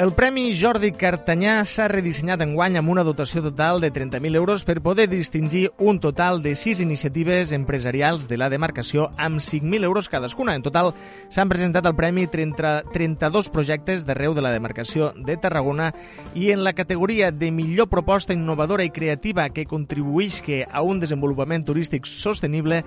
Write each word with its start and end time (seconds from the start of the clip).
El 0.00 0.14
Premi 0.16 0.46
Jordi 0.56 0.94
Cartanyà 0.96 1.58
s'ha 1.68 1.84
redissenyat 1.92 2.40
enguany 2.40 2.78
amb 2.80 2.88
una 2.88 3.02
dotació 3.04 3.42
total 3.44 3.82
de 3.82 3.90
30.000 3.92 4.38
euros 4.38 4.62
per 4.64 4.78
poder 4.80 5.04
distingir 5.12 5.74
un 5.76 5.98
total 6.00 6.40
de 6.40 6.54
6 6.56 6.80
iniciatives 6.80 7.52
empresarials 7.52 8.24
de 8.26 8.38
la 8.40 8.48
demarcació 8.48 9.10
amb 9.20 9.44
5.000 9.44 9.84
euros 9.84 10.08
cadascuna. 10.08 10.54
En 10.56 10.64
total 10.64 10.94
s'han 11.28 11.52
presentat 11.52 11.84
al 11.84 11.98
Premi 11.98 12.24
30, 12.32 12.70
32 12.94 13.50
projectes 13.52 14.06
d'arreu 14.08 14.32
de 14.32 14.40
la 14.40 14.54
demarcació 14.56 15.10
de 15.20 15.36
Tarragona 15.36 15.90
i 16.32 16.48
en 16.54 16.64
la 16.64 16.72
categoria 16.72 17.28
de 17.30 17.52
millor 17.52 17.92
proposta 17.92 18.32
innovadora 18.32 18.88
i 18.88 18.94
creativa 18.96 19.50
que 19.52 19.68
contribuïsca 19.68 20.62
a 20.72 20.80
un 20.80 21.04
desenvolupament 21.04 21.68
turístic 21.68 22.08
sostenible 22.08 22.86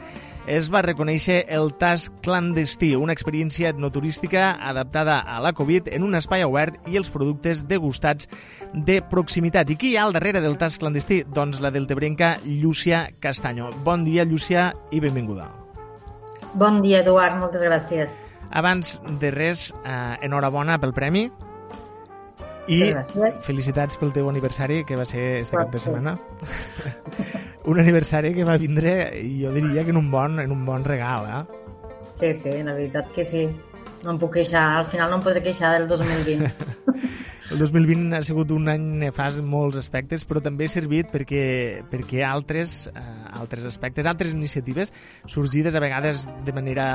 es 0.49 0.73
va 0.73 0.81
reconèixer 0.81 1.45
el 1.53 1.75
Tas 1.77 2.09
Clandestí, 2.25 2.95
una 2.97 3.13
experiència 3.13 3.69
etnoturística 3.69 4.57
adaptada 4.57 5.21
a 5.21 5.37
la 5.45 5.53
Covid 5.53 5.93
en 5.93 6.09
un 6.09 6.17
espai 6.17 6.41
obert 6.49 6.81
i 6.89 7.02
els 7.03 7.11
productes 7.13 7.65
degustats 7.67 8.29
de 8.73 9.01
proximitat. 9.11 9.69
I 9.69 9.77
qui 9.79 9.93
hi 9.93 9.97
ha 9.99 10.07
al 10.07 10.15
darrere 10.15 10.41
del 10.43 10.57
Tas 10.57 10.79
Clandestí? 10.79 11.23
Doncs 11.27 11.59
la 11.63 11.71
deltebrenca 11.73 12.37
Llúcia 12.45 13.09
Castanyo. 13.19 13.69
Bon 13.83 14.05
dia, 14.07 14.23
Llúcia, 14.23 14.71
i 14.91 15.03
benvinguda. 15.03 15.49
Bon 16.53 16.81
dia, 16.83 17.01
Eduard, 17.01 17.39
moltes 17.41 17.63
gràcies. 17.65 18.21
Abans 18.53 18.99
de 19.19 19.31
res, 19.33 19.71
eh, 19.83 20.17
enhorabona 20.21 20.77
pel 20.79 20.93
premi 20.93 21.25
i 22.67 22.77
gràcies. 22.93 23.41
felicitats 23.43 23.97
pel 23.99 24.13
teu 24.13 24.29
aniversari, 24.29 24.83
que 24.85 24.95
va 24.95 25.05
ser 25.05 25.41
este 25.41 25.57
cap 25.57 25.73
de 25.73 25.81
setmana. 25.81 26.15
un 27.71 27.79
aniversari 27.81 28.33
que 28.37 28.45
va 28.45 28.55
vindre, 28.61 28.93
jo 29.41 29.51
diria 29.51 29.83
que 29.83 29.91
en 29.91 29.97
un 29.97 30.11
bon, 30.11 30.39
en 30.39 30.51
un 30.51 30.63
bon 30.65 30.83
regal, 30.83 31.27
eh? 31.27 31.43
Sí, 32.13 32.33
sí, 32.33 32.51
la 32.63 32.77
veritat 32.77 33.09
que 33.11 33.25
sí. 33.25 33.47
No 34.03 34.11
em 34.11 34.17
puc 34.19 34.33
queixar, 34.35 34.63
al 34.81 34.87
final 34.91 35.09
no 35.11 35.17
em 35.21 35.23
podré 35.25 35.41
queixar 35.45 35.73
del 35.77 35.87
2020. 35.87 36.51
El 37.53 37.59
2020 37.59 38.15
ha 38.15 38.21
sigut 38.25 38.49
un 38.55 38.69
any 38.71 38.81
nefast 39.03 39.37
en 39.37 39.45
molts 39.45 39.77
aspectes, 39.77 40.23
però 40.25 40.39
també 40.41 40.65
ha 40.65 40.71
servit 40.71 41.11
perquè, 41.11 41.83
perquè 41.91 42.23
altres, 42.25 42.87
eh, 42.89 43.03
altres 43.35 43.67
aspectes, 43.67 44.07
altres 44.09 44.31
iniciatives 44.33 44.93
sorgides 45.29 45.75
a 45.75 45.81
vegades 45.83 46.23
de 46.47 46.55
manera 46.55 46.87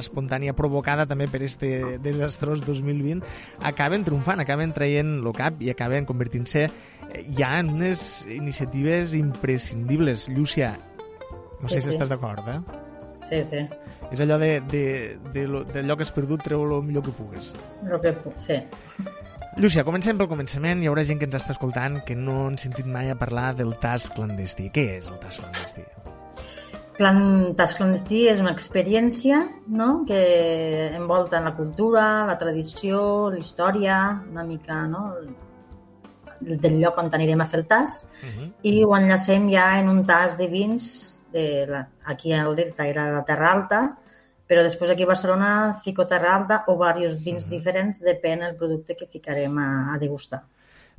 espontània, 0.00 0.56
provocada 0.58 1.06
també 1.06 1.28
per 1.30 1.42
este 1.46 2.00
desastrós 2.02 2.64
2020, 2.66 3.22
acaben 3.62 4.02
triomfant, 4.08 4.42
acaben 4.42 4.72
traient 4.74 5.18
el 5.20 5.32
cap 5.36 5.60
i 5.62 5.70
acaben 5.70 6.08
convertint-se 6.08 6.64
eh, 6.66 7.26
ja 7.38 7.58
en 7.60 7.70
unes 7.76 8.24
iniciatives 8.32 9.14
imprescindibles. 9.14 10.26
Llúcia, 10.32 10.72
no 11.60 11.68
Sí, 11.68 11.76
sé 11.76 11.80
si 11.82 11.90
sí. 11.92 11.94
estàs 11.94 12.10
d'acord, 12.10 12.48
eh? 12.48 12.58
Sí, 13.32 13.38
sí, 13.48 13.62
És 14.12 14.20
allò 14.20 14.36
de, 14.38 14.60
de, 14.68 14.82
de, 15.32 15.46
lo- 15.48 15.64
d'allò 15.64 15.96
que 15.96 16.04
has 16.04 16.12
perdut, 16.12 16.42
treu 16.44 16.66
el 16.66 16.82
millor 16.84 17.02
que 17.06 17.14
pugues. 17.16 17.54
el 17.88 18.00
que 18.02 18.12
puc, 18.12 18.34
sí. 18.38 18.58
Llucia, 19.56 19.84
comencem 19.84 20.16
pel 20.20 20.28
començament. 20.28 20.82
Hi 20.82 20.88
haurà 20.90 21.02
gent 21.04 21.18
que 21.20 21.24
ens 21.28 21.34
està 21.38 21.52
escoltant 21.56 22.02
que 22.04 22.14
no 22.16 22.46
han 22.46 22.58
sentit 22.60 22.86
mai 22.88 23.08
a 23.12 23.16
parlar 23.16 23.54
del 23.56 23.74
tas 23.80 24.10
clandestí. 24.12 24.68
Què 24.72 24.84
és 24.98 25.08
el 25.12 25.18
tas 25.20 25.38
clandestí? 25.40 25.82
Clan, 26.96 27.54
Tas 27.56 27.72
clandestí 27.74 28.26
és 28.28 28.40
una 28.40 28.52
experiència 28.52 29.38
no? 29.66 30.04
que 30.06 30.90
envolta 30.94 31.38
en 31.38 31.44
la 31.48 31.54
cultura, 31.56 32.26
la 32.28 32.36
tradició, 32.38 33.30
la 33.32 33.38
història, 33.40 33.96
una 34.30 34.44
mica 34.44 34.82
no? 34.86 35.14
del 36.40 36.80
lloc 36.80 36.98
on 36.98 37.08
anirem 37.14 37.40
a 37.40 37.46
fer 37.46 37.60
el 37.60 37.66
tas 37.70 38.02
Uh 38.22 38.28
-huh. 38.28 38.52
i 38.62 38.84
ho 38.84 38.94
enllacem 38.96 39.48
ja 39.50 39.80
en 39.80 39.88
un 39.88 40.04
tas 40.06 40.36
de 40.38 40.46
vins 40.48 41.11
de 41.32 41.66
la, 41.68 41.86
aquí 42.04 42.32
al 42.32 42.54
Delta 42.56 42.86
era 42.86 43.10
la 43.12 43.24
Terra 43.28 43.50
Alta 43.52 43.82
però 44.52 44.60
després 44.66 44.90
aquí 44.92 45.06
a 45.06 45.08
Barcelona 45.08 45.50
fico 45.84 46.04
Terra 46.08 46.34
Alta 46.36 46.58
o 46.68 46.76
diversos 46.76 47.22
vins 47.24 47.48
diferents 47.48 48.02
depèn 48.04 48.44
del 48.44 48.56
producte 48.60 48.96
que 48.98 49.08
ficarem 49.08 49.56
a, 49.56 49.68
a 49.94 49.98
degustar. 50.02 50.42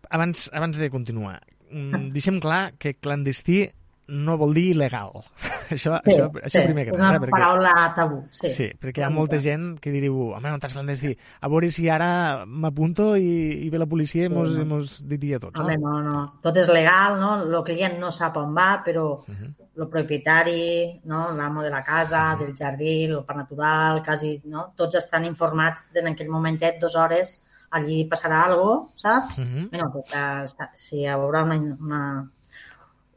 Abans, 0.10 0.48
abans 0.54 0.80
de 0.82 0.90
continuar, 0.90 1.38
mm, 1.70 2.10
deixem 2.16 2.40
clar 2.42 2.74
que 2.82 2.96
clandestí 2.98 3.68
no 4.14 4.38
vol 4.38 4.54
dir 4.54 4.70
il·legal. 4.76 5.12
això, 5.74 5.98
Sí, 6.06 6.12
això, 6.14 6.28
això 6.30 6.60
sí, 6.60 6.64
primer 6.68 6.86
que 6.86 6.92
res, 6.94 7.00
una 7.00 7.16
eh, 7.16 7.20
perquè... 7.24 7.32
paraula 7.34 7.74
tabú. 7.96 8.20
Sí, 8.32 8.52
Sí, 8.54 8.68
perquè 8.80 9.02
hi 9.02 9.06
ha 9.08 9.10
molta 9.10 9.40
gent 9.42 9.80
que 9.82 9.92
diu, 9.96 10.14
home, 10.38 10.52
un 10.54 10.62
tas 10.62 10.76
clandestí, 10.78 11.16
a 11.42 11.50
veure 11.50 11.72
si 11.74 11.88
ara 11.90 12.44
m'apunto 12.46 13.16
i, 13.18 13.66
i 13.66 13.70
ve 13.74 13.82
la 13.82 13.88
policia 13.90 14.28
i 14.28 14.30
mos, 14.30 14.54
Sí. 14.54 14.62
i 14.62 14.66
mos 14.70 14.94
diria 15.10 15.40
tots. 15.42 15.60
Home, 15.60 15.78
No? 15.82 15.98
no, 16.00 16.12
no. 16.12 16.24
Tot 16.46 16.58
és 16.62 16.70
legal, 16.70 17.18
no? 17.20 17.34
El 17.44 17.64
client 17.66 17.98
no 18.00 18.12
sap 18.12 18.38
on 18.38 18.54
va, 18.56 18.84
però 18.86 19.24
Mhm. 19.28 19.56
el 19.76 19.88
propietari, 19.90 21.02
no? 21.06 21.32
l'amo 21.36 21.64
de 21.64 21.70
la 21.72 21.84
casa, 21.84 22.36
del 22.40 22.54
jardí, 22.56 23.06
el 23.06 23.24
parc 23.26 23.40
natural, 23.40 24.04
quasi, 24.04 24.42
no? 24.46 24.74
Tots 24.76 24.96
estan 24.96 25.26
informats 25.26 25.90
en 25.96 26.08
aquell 26.14 26.30
momentet, 26.30 26.80
dues 26.80 26.96
hores, 26.96 27.40
allí 27.72 28.04
passarà 28.08 28.44
alguna 28.46 28.90
cosa, 28.94 28.94
saps? 29.26 29.40
Mhm. 29.40 29.70
Bueno, 29.72 29.92
que 29.92 30.02
està- 30.46 30.70
si 30.76 31.00
hi 31.02 31.08
haurà 31.08 31.44
una, 31.44 31.56
una, 31.58 32.32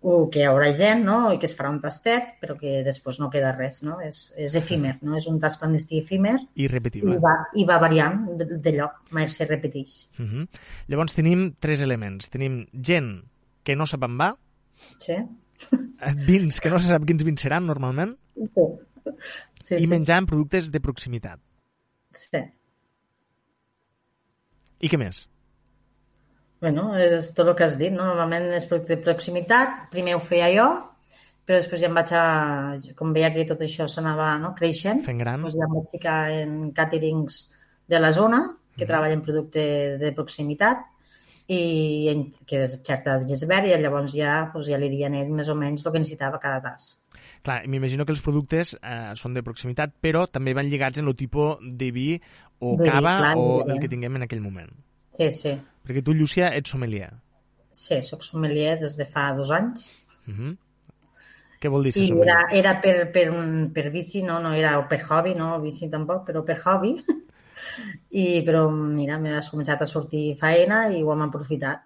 o 0.07 0.29
que 0.31 0.39
hi 0.43 0.47
haurà 0.47 0.69
gent, 0.77 1.01
no? 1.05 1.33
I 1.35 1.39
que 1.43 1.49
es 1.49 1.55
farà 1.59 1.71
un 1.73 1.81
tastet, 1.83 2.37
però 2.41 2.55
que 2.61 2.83
després 2.87 3.19
no 3.19 3.27
queda 3.33 3.51
res, 3.57 3.81
no? 3.83 3.97
És, 4.05 4.29
és 4.39 4.55
efímer, 4.55 4.93
no? 5.03 5.17
És 5.19 5.27
un 5.27 5.41
tast 5.43 5.59
clandestí 5.59 5.99
efímer 5.99 6.37
Irrepetible. 6.63 7.17
i 7.17 7.19
va, 7.25 7.33
i 7.59 7.65
va 7.67 7.79
variant 7.83 8.21
de, 8.39 8.47
de 8.63 8.73
lloc, 8.77 9.01
mai 9.11 9.27
se 9.35 9.45
repeteix. 9.49 9.97
Uh 10.21 10.27
-huh. 10.27 10.47
Llavors 10.89 11.15
tenim 11.19 11.49
tres 11.59 11.83
elements. 11.83 12.31
Tenim 12.31 12.67
gent 12.73 13.25
que 13.65 13.75
no 13.75 13.87
sap 13.87 14.05
on 14.05 14.17
va, 14.19 14.37
Sí? 14.99 15.15
eh, 15.15 16.15
vins 16.27 16.61
que 16.61 16.71
no 16.71 16.79
se 16.79 16.87
sap 16.89 17.05
quins 17.05 17.25
vins 17.25 17.41
seran 17.41 17.67
normalment, 17.67 18.17
Sí. 18.37 18.63
Sí, 19.61 19.75
i 19.75 19.81
sí. 19.81 19.87
menjar 19.89 20.19
en 20.19 20.27
productes 20.27 20.71
de 20.71 20.81
proximitat. 20.81 21.41
sí. 22.13 22.39
I 24.81 24.89
què 24.89 24.99
més? 24.99 25.29
Bueno, 26.61 26.89
és 26.97 27.33
tot 27.37 27.47
el 27.51 27.55
que 27.59 27.65
has 27.67 27.77
dit, 27.79 27.93
no? 27.93 28.07
Normalment 28.09 28.47
és 28.57 28.67
producte 28.69 28.97
de 28.97 29.03
proximitat, 29.05 29.91
primer 29.93 30.15
ho 30.17 30.21
feia 30.25 30.49
jo, 30.55 30.67
però 31.47 31.59
després 31.61 31.83
ja 31.83 31.91
em 31.91 31.95
vaig 31.95 32.13
a... 32.17 32.23
Com 32.97 33.13
veia 33.15 33.29
que 33.35 33.45
tot 33.47 33.61
això 33.63 33.87
s'anava 33.89 34.33
no, 34.43 34.55
creixent, 34.57 35.03
Fent 35.05 35.21
gran. 35.21 35.43
doncs 35.45 35.55
ja 35.59 35.67
em 35.69 35.75
vaig 35.77 35.91
ficar 35.93 36.19
en 36.33 36.71
caterings 36.75 37.43
de 37.87 38.01
la 38.01 38.13
zona, 38.13 38.41
que 38.77 38.85
Mhm. 38.85 38.89
treballen 38.89 39.23
producte 39.23 39.99
de 40.01 40.13
proximitat, 40.13 40.79
i 41.49 42.09
en, 42.11 42.25
que 42.45 42.65
és 42.65 42.81
xerta 42.83 43.19
de 43.21 43.29
Gisbert, 43.29 43.69
i 43.69 43.77
llavors 43.79 44.13
ja, 44.17 44.51
doncs 44.53 44.67
ja 44.67 44.77
li 44.81 44.89
dien 44.91 45.15
ell 45.15 45.29
més 45.31 45.49
o 45.49 45.55
menys 45.55 45.85
el 45.87 45.93
que 45.93 45.99
necessitava 46.03 46.41
cada 46.43 46.61
tas. 46.65 46.89
Clar, 47.47 47.61
m'imagino 47.69 48.05
que 48.05 48.11
els 48.13 48.23
productes 48.25 48.75
eh, 48.83 49.13
són 49.15 49.35
de 49.37 49.43
proximitat, 49.47 49.93
però 50.03 50.27
també 50.27 50.55
van 50.55 50.67
lligats 50.67 50.99
en 50.99 51.07
el 51.07 51.15
tipus 51.15 51.59
de 51.63 51.93
vi 51.93 52.21
o 52.59 52.75
De 52.77 52.83
vi, 52.83 52.91
cava 52.91 53.19
clar, 53.21 53.35
o 53.39 53.63
del 53.63 53.79
que 53.79 53.89
tinguem 53.89 54.17
en 54.17 54.23
aquell 54.27 54.41
moment. 54.43 54.73
Sí, 55.17 55.31
sí. 55.31 55.55
Perquè 55.87 56.03
tu, 56.03 56.15
Llúcia, 56.17 56.51
ets 56.59 56.73
sommelier. 56.75 57.13
Sí, 57.77 58.01
soc 58.03 58.25
sommelier 58.27 58.77
des 58.81 58.97
de 58.99 59.07
fa 59.07 59.29
dos 59.37 59.53
anys. 59.55 59.93
Uh 60.27 60.35
-huh. 60.35 60.57
Què 61.61 61.71
vol 61.71 61.85
dir 61.85 61.93
ser 61.93 62.07
sommelier? 62.07 62.35
era, 62.35 62.59
era 62.59 62.81
per, 62.81 63.13
per, 63.13 63.31
un, 63.31 63.71
per 63.73 63.91
bici, 63.91 64.23
no, 64.23 64.41
no 64.41 64.53
era 64.53 64.87
per 64.89 65.05
hobby, 65.09 65.35
no 65.35 65.61
bici 65.61 65.89
tampoc, 65.89 66.27
però 66.27 66.43
per 66.43 66.61
hobby. 66.65 66.97
I, 68.11 68.43
però 68.45 68.69
mira, 68.71 69.19
m'he 69.19 69.39
començat 69.51 69.83
a 69.83 69.87
sortir 69.87 70.37
faena 70.37 70.89
i 70.89 71.03
ho 71.03 71.13
hem 71.13 71.23
aprofitat. 71.23 71.83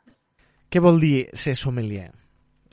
Què 0.71 0.81
vol 0.81 1.01
dir 1.01 1.29
ser 1.35 1.55
sommelier? 1.55 2.11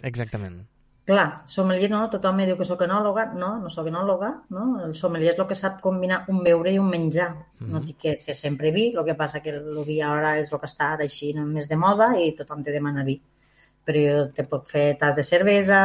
Exactament. 0.03 0.65
Clar, 1.07 1.43
sommelier 1.47 1.87
no, 1.89 2.01
tothom 2.11 2.41
em 2.43 2.49
diu 2.49 2.57
que 2.59 2.65
sóc 2.67 2.81
enòloga, 2.83 3.29
no, 3.39 3.53
no 3.63 3.69
sóc 3.71 3.85
enòloga, 3.87 4.31
no? 4.51 4.63
El 4.83 4.95
sommelier 4.99 5.31
és 5.31 5.37
el 5.39 5.45
que 5.47 5.55
sap 5.55 5.77
combinar 5.85 6.25
un 6.33 6.41
beure 6.43 6.73
i 6.73 6.79
un 6.81 6.89
menjar. 6.91 7.29
No 7.71 7.79
dic 7.79 7.97
que 8.01 8.17
ser 8.19 8.35
sempre 8.35 8.71
vi, 8.75 8.89
el 8.91 9.05
que 9.07 9.15
passa 9.15 9.39
que 9.39 9.53
el 9.55 9.79
vi 9.87 10.01
ara 10.03 10.33
és 10.41 10.51
el 10.51 10.59
que 10.59 10.67
està 10.67 10.89
ara 10.97 11.07
així 11.07 11.31
no, 11.33 11.45
més 11.47 11.69
de 11.71 11.77
moda 11.79 12.09
i 12.19 12.33
tothom 12.35 12.59
te 12.63 12.75
demana 12.75 13.05
vi. 13.07 13.15
Però 13.87 14.03
jo 14.03 14.27
te 14.35 14.43
puc 14.51 14.67
fer 14.67 14.97
tas 14.99 15.15
de 15.15 15.23
cervesa, 15.23 15.79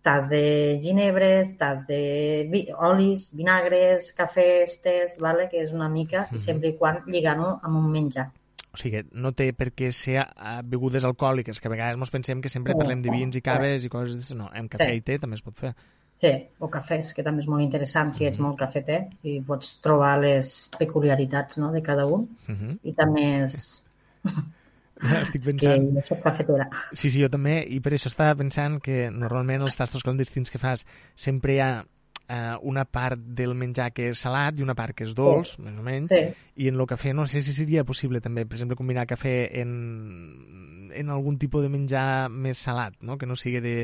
tas 0.00 0.30
de 0.30 0.78
ginebres, 0.80 1.56
tas 1.58 1.82
de 1.88 2.46
vi, 2.52 2.68
olis, 2.78 3.32
vinagres, 3.34 4.12
cafès, 4.14 4.78
tés, 4.80 5.18
vale? 5.18 5.48
que 5.50 5.58
és 5.64 5.72
una 5.74 5.88
mica, 5.88 6.28
Mhm. 6.30 6.36
i 6.36 6.38
sempre 6.38 6.68
i 6.68 6.76
quan 6.78 7.02
lligant-ho 7.06 7.58
amb 7.62 7.76
un 7.76 7.90
menjar. 7.90 8.30
O 8.72 8.76
sigui, 8.78 9.02
no 9.12 9.32
té 9.32 9.52
per 9.52 9.72
què 9.74 9.90
ser 9.92 10.20
eh, 10.22 10.60
begudes 10.64 11.04
alcohòliques, 11.04 11.58
que 11.60 11.66
a 11.68 11.70
vegades 11.72 11.96
ens 11.98 12.10
pensem 12.10 12.40
que 12.40 12.48
sempre 12.48 12.72
Sí. 12.74 12.78
parlem 12.78 13.02
de 13.02 13.10
vins 13.10 13.36
i 13.36 13.42
caves 13.42 13.84
i 13.84 13.88
coses 13.88 14.16
d'això. 14.16 14.36
No, 14.38 14.50
amb 14.54 14.70
cafè 14.70 14.90
Sí. 14.92 14.96
i 14.96 15.00
té 15.00 15.18
també 15.18 15.34
es 15.36 15.42
pot 15.42 15.54
fer. 15.58 15.74
Sí, 16.20 16.30
o 16.58 16.68
cafès, 16.68 17.14
que 17.14 17.22
també 17.24 17.40
és 17.42 17.48
molt 17.48 17.62
interessant 17.62 18.12
si 18.14 18.26
ets 18.26 18.36
Mhm. 18.38 18.46
molt 18.46 18.58
cafeter 18.58 19.08
i 19.22 19.40
pots 19.40 19.80
trobar 19.80 20.18
les 20.20 20.68
peculiaritats 20.78 21.56
no, 21.58 21.72
de 21.72 21.80
cada 21.82 22.04
un. 22.06 22.28
Uh 22.48 22.54
-huh. 22.54 22.78
I 22.82 22.92
també 22.92 23.42
és 23.44 23.82
Estic 25.00 25.42
que 25.42 25.50
pensant... 25.52 25.94
jo 25.94 26.02
soc 26.04 26.20
cafetera. 26.22 26.68
Sí, 26.92 27.08
sí, 27.10 27.20
jo 27.22 27.28
també, 27.30 27.64
i 27.66 27.80
per 27.80 27.92
això 27.94 28.06
estava 28.08 28.34
pensant 28.36 28.80
que 28.82 29.10
normalment 29.10 29.62
els 29.62 29.76
tastos 29.76 30.02
clandestins 30.02 30.50
que 30.50 30.58
fas 30.58 30.86
sempre 31.14 31.54
hi 31.54 31.60
ha 31.60 31.86
eh, 32.30 32.56
una 32.62 32.84
part 32.84 33.18
del 33.18 33.54
menjar 33.58 33.90
que 33.92 34.10
és 34.12 34.22
salat 34.22 34.58
i 34.58 34.64
una 34.64 34.76
part 34.78 34.94
que 34.96 35.04
és 35.08 35.14
dolç, 35.18 35.56
més 35.62 35.76
o 35.76 35.84
menys, 35.86 36.10
Sí, 36.10 36.20
i 36.62 36.70
en 36.70 36.78
el 36.78 36.86
cafè 36.88 37.14
no 37.16 37.26
sé 37.26 37.42
si 37.42 37.54
seria 37.56 37.84
possible 37.84 38.22
també, 38.22 38.46
per 38.46 38.58
exemple, 38.58 38.78
combinar 38.78 39.08
cafè 39.10 39.34
en, 39.60 40.90
en 40.94 41.10
algun 41.10 41.38
tipus 41.42 41.64
de 41.66 41.70
menjar 41.72 42.28
més 42.30 42.62
salat, 42.62 42.94
no? 43.00 43.18
que 43.18 43.26
no 43.26 43.38
sigui 43.38 43.62
de... 43.64 43.76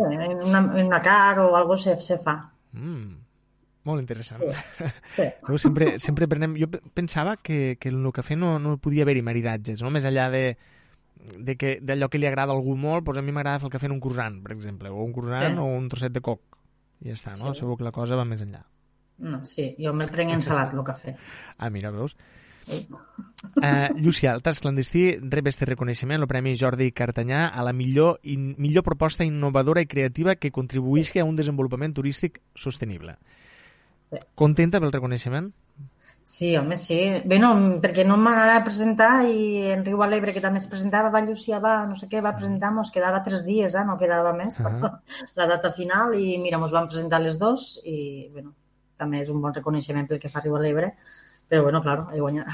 en 0.00 0.46
una, 0.46 0.64
en 0.64 0.86
una 0.86 1.02
car 1.04 1.38
o 1.44 1.50
algo 1.56 1.76
se, 1.76 1.96
se 2.00 2.16
fa. 2.18 2.38
Mm, 2.72 3.18
Molt 3.88 4.02
interessant. 4.02 4.42
Sí. 5.16 5.24
sí. 5.24 5.58
sempre, 5.64 5.94
sempre 5.98 6.28
prenem... 6.28 6.56
Jo 6.60 6.68
pensava 6.94 7.36
que, 7.36 7.76
que 7.80 7.92
en 7.92 8.04
el 8.04 8.12
cafè 8.16 8.36
no, 8.36 8.58
no 8.60 8.76
podia 8.80 9.06
haver-hi 9.06 9.24
maridatges, 9.24 9.84
no? 9.84 9.92
més 9.92 10.08
enllà 10.08 10.28
de, 10.32 10.44
de 11.36 11.56
que 11.56 11.78
d'allò 11.84 12.10
que 12.12 12.20
li 12.20 12.28
agrada 12.28 12.52
a 12.54 12.58
algú 12.58 12.76
molt, 12.76 13.06
doncs 13.06 13.20
a 13.20 13.24
mi 13.24 13.32
m'agrada 13.32 13.60
fer 13.60 13.70
el 13.70 13.74
cafè 13.76 13.88
en 13.88 13.96
un 13.96 14.04
cursant, 14.04 14.40
per 14.44 14.54
exemple, 14.56 14.92
o 14.92 15.04
un 15.04 15.12
cursant 15.16 15.56
sí. 15.56 15.60
o 15.60 15.68
un 15.78 15.88
trosset 15.92 16.16
de 16.16 16.24
coc. 16.24 16.49
I 17.00 17.10
ja 17.12 17.16
està, 17.16 17.36
no? 17.38 17.54
Sí. 17.54 17.62
Segur 17.62 17.78
que 17.80 17.86
la 17.86 17.94
cosa 17.96 18.18
va 18.18 18.26
més 18.28 18.42
enllà. 18.44 18.62
No, 19.20 19.42
sí, 19.44 19.74
jo 19.80 19.92
me'l 19.96 20.12
prenc 20.12 20.32
ensalat, 20.32 20.72
el 20.74 20.84
cafè. 20.84 21.14
Ah, 21.58 21.68
mira, 21.72 21.92
veus? 21.92 22.16
Sí. 22.66 22.86
Uh, 23.56 23.88
Llucia, 23.98 24.32
el 24.36 24.42
tas 24.44 24.60
clandestí 24.62 25.04
rep 25.20 25.48
este 25.50 25.66
reconeixement, 25.68 26.20
el 26.20 26.28
Premi 26.30 26.54
Jordi 26.60 26.90
Cartanyà, 26.96 27.46
a 27.48 27.64
la 27.66 27.74
millor, 27.76 28.20
in, 28.22 28.54
millor 28.60 28.84
proposta 28.86 29.26
innovadora 29.26 29.82
i 29.84 29.88
creativa 29.90 30.36
que 30.36 30.52
contribuïsca 30.54 31.20
a 31.20 31.28
un 31.28 31.36
desenvolupament 31.40 31.96
turístic 31.96 32.40
sostenible. 32.54 33.16
Sí. 34.10 34.22
Contenta 34.38 34.80
pel 34.80 34.94
reconeixement? 34.94 35.50
Sí, 36.22 36.56
home, 36.56 36.76
sí. 36.76 36.98
Bé, 37.26 37.38
no, 37.42 37.50
perquè 37.82 38.04
no 38.06 38.16
m'anava 38.20 38.58
a 38.60 38.64
presentar 38.64 39.10
i 39.26 39.70
en 39.72 39.84
Riu 39.84 40.02
Alegre, 40.04 40.34
que 40.36 40.42
també 40.44 40.60
es 40.62 40.68
presentava, 40.70 41.10
va 41.10 41.22
Llucia, 41.24 41.58
va, 41.64 41.74
no 41.88 41.96
sé 41.98 42.06
què, 42.10 42.20
va 42.22 42.34
presentar, 42.36 42.70
mos 42.76 42.92
quedava 42.94 43.22
tres 43.26 43.44
dies, 43.46 43.74
eh? 43.74 43.84
no 43.88 43.98
quedava 43.98 44.32
més, 44.36 44.60
uh 44.60 44.66
-huh. 44.66 44.90
la 45.40 45.46
data 45.46 45.72
final, 45.72 46.14
i 46.14 46.38
mira, 46.38 46.58
mos 46.58 46.72
van 46.72 46.88
presentar 46.88 47.20
les 47.20 47.38
dos, 47.38 47.80
i, 47.84 48.28
bueno, 48.32 48.54
també 48.96 49.20
és 49.20 49.30
un 49.30 49.40
bon 49.40 49.54
reconeixement 49.54 50.06
pel 50.06 50.20
que 50.20 50.28
fa 50.28 50.38
a 50.38 50.42
Riu 50.42 50.56
Alegre, 50.56 50.94
però, 51.48 51.62
bueno, 51.62 51.82
clar, 51.82 52.06
he 52.12 52.20
guanyat 52.20 52.46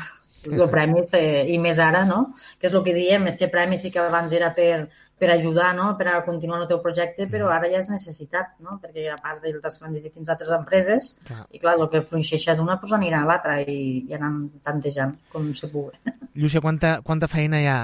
el 0.53 0.69
premi, 0.71 1.03
eh, 1.19 1.45
i 1.53 1.59
més 1.59 1.81
ara, 1.83 2.05
no? 2.09 2.35
Que 2.61 2.71
és 2.71 2.75
el 2.75 2.85
que 2.87 2.95
diem, 2.97 3.27
este 3.33 3.49
premi 3.53 3.79
sí 3.79 3.91
que 3.91 4.01
abans 4.03 4.33
era 4.33 4.53
per, 4.55 4.89
per 5.19 5.31
ajudar, 5.31 5.75
no? 5.75 5.97
per 5.97 6.09
a 6.09 6.25
continuar 6.25 6.61
el 6.63 6.69
teu 6.69 6.81
projecte, 6.85 7.27
però 7.31 7.49
ara 7.53 7.71
ja 7.73 7.81
és 7.81 7.89
necessitat, 7.91 8.53
no? 8.61 8.77
perquè 8.83 9.09
a 9.13 9.17
part 9.21 9.41
del 9.45 9.61
trasplants 9.63 10.05
i 10.05 10.13
fins 10.13 10.29
altres 10.33 10.53
empreses, 10.59 11.15
clar. 11.25 11.47
i 11.51 11.61
clar, 11.63 11.77
el 11.81 11.89
que 11.93 12.03
fluixeixa 12.05 12.57
d'una 12.59 12.77
pues, 12.83 12.93
anirà 12.93 13.23
a 13.23 13.31
l'altra 13.31 13.57
i, 13.63 14.05
i 14.05 14.17
anant 14.17 14.45
tantejant 14.67 15.17
com 15.33 15.49
se 15.57 15.71
pugui. 15.73 15.97
Llucia, 16.41 16.61
quanta, 16.61 16.99
quanta 17.07 17.31
feina 17.33 17.63
hi 17.63 17.71
ha 17.71 17.79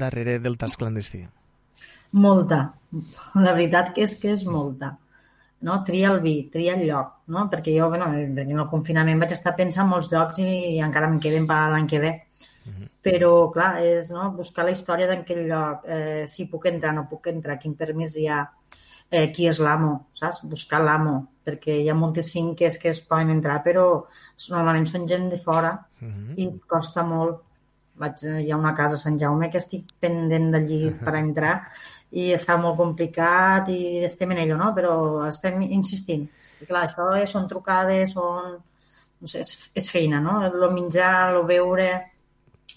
darrere 0.00 0.38
del 0.44 0.58
tas 0.60 0.76
clandestí? 0.76 1.24
Molta. 2.16 2.60
La 3.40 3.52
veritat 3.56 3.94
que 3.96 4.04
és 4.04 4.14
que 4.20 4.30
és 4.36 4.44
molta. 4.48 4.94
No? 5.62 5.82
Tria 5.84 6.10
el 6.12 6.20
vi, 6.20 6.50
tria 6.52 6.74
el 6.74 6.84
lloc, 6.86 7.22
no? 7.32 7.48
perquè 7.50 7.72
jo, 7.78 7.88
bueno, 7.88 8.12
en 8.12 8.58
el 8.58 8.66
confinament 8.68 9.18
vaig 9.18 9.32
estar 9.32 9.56
pensant 9.56 9.86
en 9.86 9.90
molts 9.94 10.10
llocs 10.12 10.38
i, 10.38 10.76
i 10.76 10.80
encara 10.84 11.08
em 11.08 11.18
queden 11.18 11.46
per 11.46 11.70
l'any 11.72 11.86
que 11.88 11.98
ve 11.98 12.12
-huh. 12.66 12.88
Però, 13.02 13.30
clar, 13.54 13.78
és 13.84 14.10
no, 14.14 14.28
buscar 14.36 14.66
la 14.66 14.74
història 14.74 15.08
d'aquell 15.10 15.46
lloc, 15.50 15.86
eh, 15.86 16.26
si 16.28 16.48
puc 16.50 16.66
entrar, 16.72 16.94
no 16.94 17.06
puc 17.10 17.28
entrar, 17.32 17.58
quin 17.62 17.76
permís 17.78 18.16
hi 18.16 18.26
ha, 18.28 18.42
eh, 19.10 19.30
qui 19.32 19.46
és 19.46 19.60
l'amo, 19.62 20.08
saps? 20.18 20.42
Buscar 20.50 20.82
l'amo, 20.82 21.16
perquè 21.46 21.78
hi 21.80 21.90
ha 21.90 21.94
moltes 21.94 22.32
finques 22.34 22.78
que 22.82 22.90
es 22.90 23.00
poden 23.00 23.30
entrar, 23.36 23.60
però 23.64 23.86
normalment 24.50 24.86
són 24.90 25.06
gent 25.08 25.28
de 25.30 25.38
fora 25.38 25.76
uh 26.00 26.06
-huh. 26.06 26.34
i 26.36 26.50
costa 26.66 27.02
molt. 27.02 27.42
Vaig, 27.96 28.22
hi 28.44 28.50
ha 28.50 28.56
una 28.56 28.74
casa 28.74 28.94
a 28.94 28.98
Sant 28.98 29.18
Jaume 29.18 29.48
que 29.50 29.56
estic 29.56 29.86
pendent 29.98 30.50
d'allí 30.52 30.92
per 31.00 31.14
entrar 31.26 31.54
i 32.16 32.30
està 32.32 32.56
molt 32.60 32.78
complicat 32.80 33.68
i 33.72 34.04
estem 34.06 34.32
en 34.32 34.42
ello, 34.44 34.56
no? 34.56 34.72
Però 34.76 34.96
estem 35.28 35.60
insistint. 35.66 36.24
I 36.62 36.68
clar, 36.68 36.86
això 36.88 37.10
és, 37.20 37.30
són 37.32 37.48
trucades, 37.50 38.14
són... 38.16 38.56
No 39.16 39.30
sé, 39.30 39.40
és, 39.40 39.52
és 39.80 39.86
feina, 39.88 40.20
no? 40.20 40.38
El 40.44 40.64
menjar, 40.74 41.32
el 41.32 41.44
beure 41.48 41.88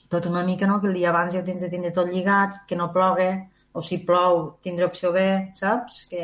tot 0.10 0.26
una 0.26 0.44
mica, 0.44 0.68
no? 0.68 0.80
que 0.82 0.88
el 0.88 0.98
dia 0.98 1.12
abans 1.12 1.34
ja 1.34 1.44
tens 1.46 1.62
de 1.62 1.70
tindre 1.70 1.92
tot 1.96 2.10
lligat, 2.10 2.64
que 2.68 2.76
no 2.76 2.90
plogue, 2.94 3.30
o 3.72 3.84
si 3.86 4.00
plou 4.06 4.58
tindre 4.66 4.88
opció 4.90 5.12
B, 5.14 5.26
saps? 5.56 6.02
Que, 6.10 6.24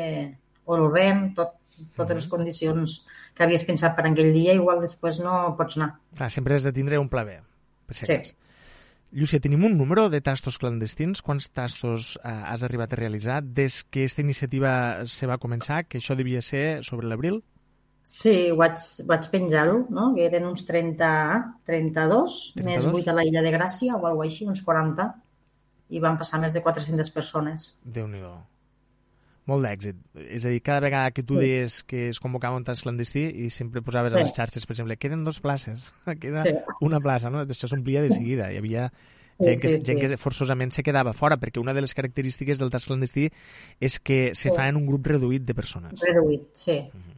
o 0.66 0.76
el 0.76 0.88
vent, 0.92 1.28
tot, 1.36 1.54
totes 1.94 2.18
les 2.18 2.26
condicions 2.32 2.96
que 3.36 3.46
havies 3.46 3.64
pensat 3.68 3.94
per 3.96 4.08
aquell 4.08 4.32
dia, 4.34 4.56
igual 4.58 4.82
després 4.82 5.20
no 5.22 5.54
pots 5.58 5.78
anar. 5.78 5.92
Clar, 6.18 6.32
sempre 6.34 6.58
has 6.58 6.66
de 6.66 6.74
tindre 6.74 6.98
un 6.98 7.08
pla 7.12 7.22
B. 7.28 7.38
Per 7.86 7.94
sí. 7.94 8.18
Llúcia, 9.14 9.40
tenim 9.40 9.62
un 9.64 9.76
número 9.78 10.08
de 10.10 10.20
tastos 10.20 10.58
clandestins? 10.58 11.22
Quants 11.22 11.46
tastos 11.54 12.16
eh, 12.18 12.30
has 12.30 12.64
arribat 12.66 12.92
a 12.92 12.98
realitzar 12.98 13.42
des 13.42 13.84
que 13.84 14.02
aquesta 14.04 14.24
iniciativa 14.24 14.72
se 15.06 15.28
va 15.30 15.38
començar, 15.38 15.84
que 15.86 16.00
això 16.00 16.16
devia 16.18 16.42
ser 16.42 16.82
sobre 16.84 17.06
l'abril? 17.06 17.38
Sí, 18.06 18.50
vaig, 18.54 18.82
vaig 19.06 19.30
penjar-ho, 19.32 19.78
no? 19.90 20.10
que 20.14 20.26
eren 20.26 20.46
uns 20.46 20.66
30, 20.66 21.06
32, 21.66 22.36
32, 22.58 22.66
més 22.66 22.86
8 22.86 23.10
a 23.10 23.16
la 23.18 23.24
Illa 23.26 23.42
de 23.46 23.54
Gràcia 23.54 23.96
o 23.96 24.04
alguna 24.06 24.28
així, 24.30 24.46
uns 24.46 24.62
40, 24.66 25.08
i 25.90 26.02
van 26.02 26.18
passar 26.18 26.42
més 26.42 26.54
de 26.54 26.62
400 26.62 27.10
persones. 27.14 27.72
déu 27.82 28.06
nhi 28.10 28.22
molt 29.46 29.66
d'èxit. 29.66 29.98
És 30.26 30.46
a 30.46 30.52
dir, 30.52 30.60
cada 30.66 30.82
vegada 30.84 31.12
que 31.14 31.24
tu 31.26 31.38
sí. 31.38 31.44
deies 31.46 31.80
que 31.88 32.08
es 32.10 32.20
convocava 32.22 32.58
un 32.58 32.66
tas 32.66 32.82
clandestí 32.84 33.26
i 33.46 33.50
sempre 33.54 33.82
posaves 33.86 34.14
sí. 34.14 34.18
a 34.18 34.24
les 34.24 34.34
xarxes, 34.36 34.66
per 34.66 34.76
exemple, 34.76 34.98
queden 35.00 35.24
dos 35.26 35.40
places, 35.40 35.90
queda 36.22 36.46
sí. 36.46 36.56
una 36.86 37.02
plaça, 37.02 37.30
no? 37.30 37.44
Això 37.46 37.70
s'omplia 37.70 38.04
de 38.04 38.14
seguida. 38.14 38.50
Hi 38.52 38.60
havia 38.62 38.88
gent, 39.38 39.60
que, 39.60 39.68
sí, 39.68 39.78
sí. 39.78 39.84
gent 39.90 40.02
que 40.02 40.20
forçosament 40.20 40.74
se 40.74 40.84
quedava 40.86 41.14
fora, 41.16 41.38
perquè 41.40 41.62
una 41.62 41.74
de 41.76 41.84
les 41.86 41.94
característiques 41.94 42.58
del 42.62 42.72
tas 42.74 42.88
clandestí 42.88 43.28
és 43.80 44.00
que 44.00 44.32
se 44.34 44.50
sí. 44.50 44.56
fa 44.56 44.70
en 44.70 44.82
un 44.82 44.88
grup 44.88 45.12
reduït 45.14 45.46
de 45.46 45.54
persones. 45.54 46.02
Reduït, 46.02 46.50
sí. 46.54 46.80
Uh 46.80 46.96
-huh 46.96 47.16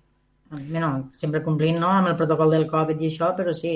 bueno, 0.50 1.10
sempre 1.16 1.42
complint 1.42 1.78
no, 1.78 1.90
amb 1.92 2.08
el 2.08 2.16
protocol 2.16 2.54
del 2.54 2.66
Covid 2.68 3.00
i 3.02 3.10
això, 3.10 3.32
però 3.36 3.52
sí, 3.56 3.74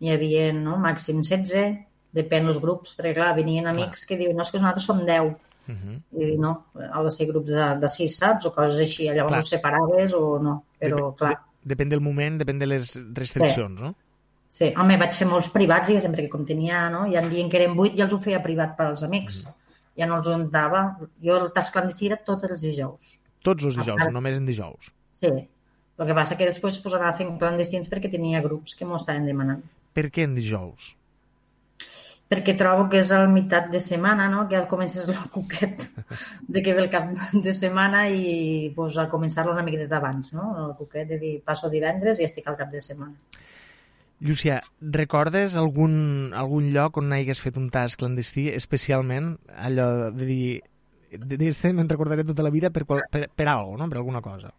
n'hi 0.00 0.12
havia 0.12 0.50
no, 0.56 0.78
màxim 0.80 1.20
16, 1.22 1.76
depèn 2.16 2.48
dels 2.48 2.60
grups, 2.62 2.94
perquè 2.98 3.14
clar, 3.18 3.34
venien 3.36 3.68
amics 3.68 4.04
clar. 4.04 4.08
que 4.08 4.20
diuen, 4.22 4.36
no, 4.38 4.46
és 4.46 4.52
que 4.52 4.62
nosaltres 4.62 4.88
som 4.88 5.02
10, 5.04 5.34
Uh 5.66 5.74
-huh. 5.74 5.96
I 6.20 6.36
no, 6.38 6.66
ha 6.74 7.02
de 7.02 7.10
ser 7.10 7.26
grups 7.26 7.50
de, 7.50 7.66
de 7.80 7.88
sis, 7.88 8.16
saps? 8.16 8.46
O 8.46 8.52
coses 8.52 8.80
així. 8.80 9.08
Llavors 9.08 9.32
clar. 9.32 9.42
ho 9.42 9.46
separaves 9.46 10.14
o 10.14 10.38
no. 10.38 10.64
Però, 10.78 11.10
Dep 11.10 11.18
clar... 11.18 11.34
De, 11.62 11.74
depèn 11.74 11.88
del 11.88 12.00
moment, 12.00 12.38
depèn 12.38 12.58
de 12.58 12.66
les 12.66 12.94
restriccions, 13.14 13.80
sí. 13.80 13.84
no? 13.84 13.94
Sí, 14.48 14.72
home, 14.78 14.96
vaig 14.96 15.12
fer 15.12 15.26
molts 15.26 15.50
privats, 15.50 15.88
diguéssim, 15.88 16.12
perquè 16.12 16.28
com 16.30 16.44
tenia, 16.46 16.88
no? 16.90 17.06
Ja 17.10 17.22
em 17.22 17.30
diuen 17.30 17.48
que 17.50 17.56
eren 17.58 17.74
vuit, 17.74 17.96
ja 17.96 18.04
els 18.04 18.12
ho 18.14 18.18
feia 18.18 18.42
privat 18.42 18.76
per 18.76 18.86
als 18.86 19.02
amics. 19.02 19.44
Uh 19.44 19.50
-huh. 19.50 19.54
Ja 19.96 20.06
no 20.06 20.18
els 20.18 20.26
ho 20.26 20.36
dava. 20.50 20.96
Jo 21.22 21.38
el 21.40 21.52
tas 21.52 21.70
clandestí 21.70 22.06
era 22.06 22.16
tots 22.16 22.44
els 22.44 22.62
dijous. 22.62 23.18
Tots 23.42 23.64
els 23.64 23.76
dijous, 23.76 24.00
part... 24.00 24.12
només 24.12 24.38
en 24.38 24.46
dijous? 24.46 24.92
Sí, 25.06 25.30
el 25.98 26.06
que 26.06 26.14
passa 26.14 26.36
que 26.36 26.46
després 26.48 26.78
pues, 26.78 26.94
anava 26.94 27.16
fent 27.16 27.36
clandestins 27.38 27.88
perquè 27.90 28.10
tenia 28.10 28.42
grups 28.42 28.74
que 28.74 28.84
m'ho 28.84 28.96
estaven 28.96 29.26
demanant. 29.26 29.62
Per 29.94 30.10
què 30.10 30.24
en 30.26 30.34
dijous? 30.34 30.96
Perquè 32.30 32.54
trobo 32.56 32.86
que 32.90 33.02
és 33.02 33.10
a 33.12 33.20
la 33.20 33.30
meitat 33.30 33.68
de 33.70 33.80
setmana, 33.84 34.30
no? 34.32 34.46
que 34.48 34.56
ja 34.56 34.66
comences 34.68 35.08
el 35.12 35.18
cuquet 35.30 35.82
de 36.48 36.62
que 36.64 36.72
ve 36.72 36.86
el 36.86 36.90
cap 36.90 37.10
de 37.46 37.54
setmana 37.54 38.06
i 38.08 38.72
pues, 38.76 38.96
a 38.98 39.08
començar-lo 39.12 39.52
una 39.52 39.64
miqueta 39.66 40.00
abans, 40.00 40.32
no? 40.32 40.52
el 40.66 40.76
cuquet 40.78 41.08
de 41.12 41.20
dir 41.20 41.34
passo 41.44 41.70
divendres 41.70 42.20
i 42.20 42.28
estic 42.28 42.48
al 42.48 42.56
cap 42.60 42.72
de 42.72 42.80
setmana. 42.80 43.42
Llucia, 44.24 44.62
recordes 44.80 45.56
algun, 45.60 46.32
algun 46.32 46.70
lloc 46.72 46.96
on 46.96 47.12
hagués 47.12 47.42
fet 47.44 47.58
un 47.60 47.66
tas 47.74 47.98
clandestí, 48.00 48.46
especialment 48.56 49.34
allò 49.52 49.88
de 50.14 50.28
dir 50.28 50.46
d'este 51.18 51.72
me'n 51.72 51.88
recordaré 51.88 52.24
tota 52.26 52.44
la 52.44 52.52
vida 52.54 52.70
per, 52.74 52.84
qual, 52.88 53.02
per, 53.10 53.28
per 53.34 53.46
algo, 53.50 53.76
no? 53.78 53.88
per 53.90 53.98
alguna 54.00 54.22
cosa. 54.24 54.52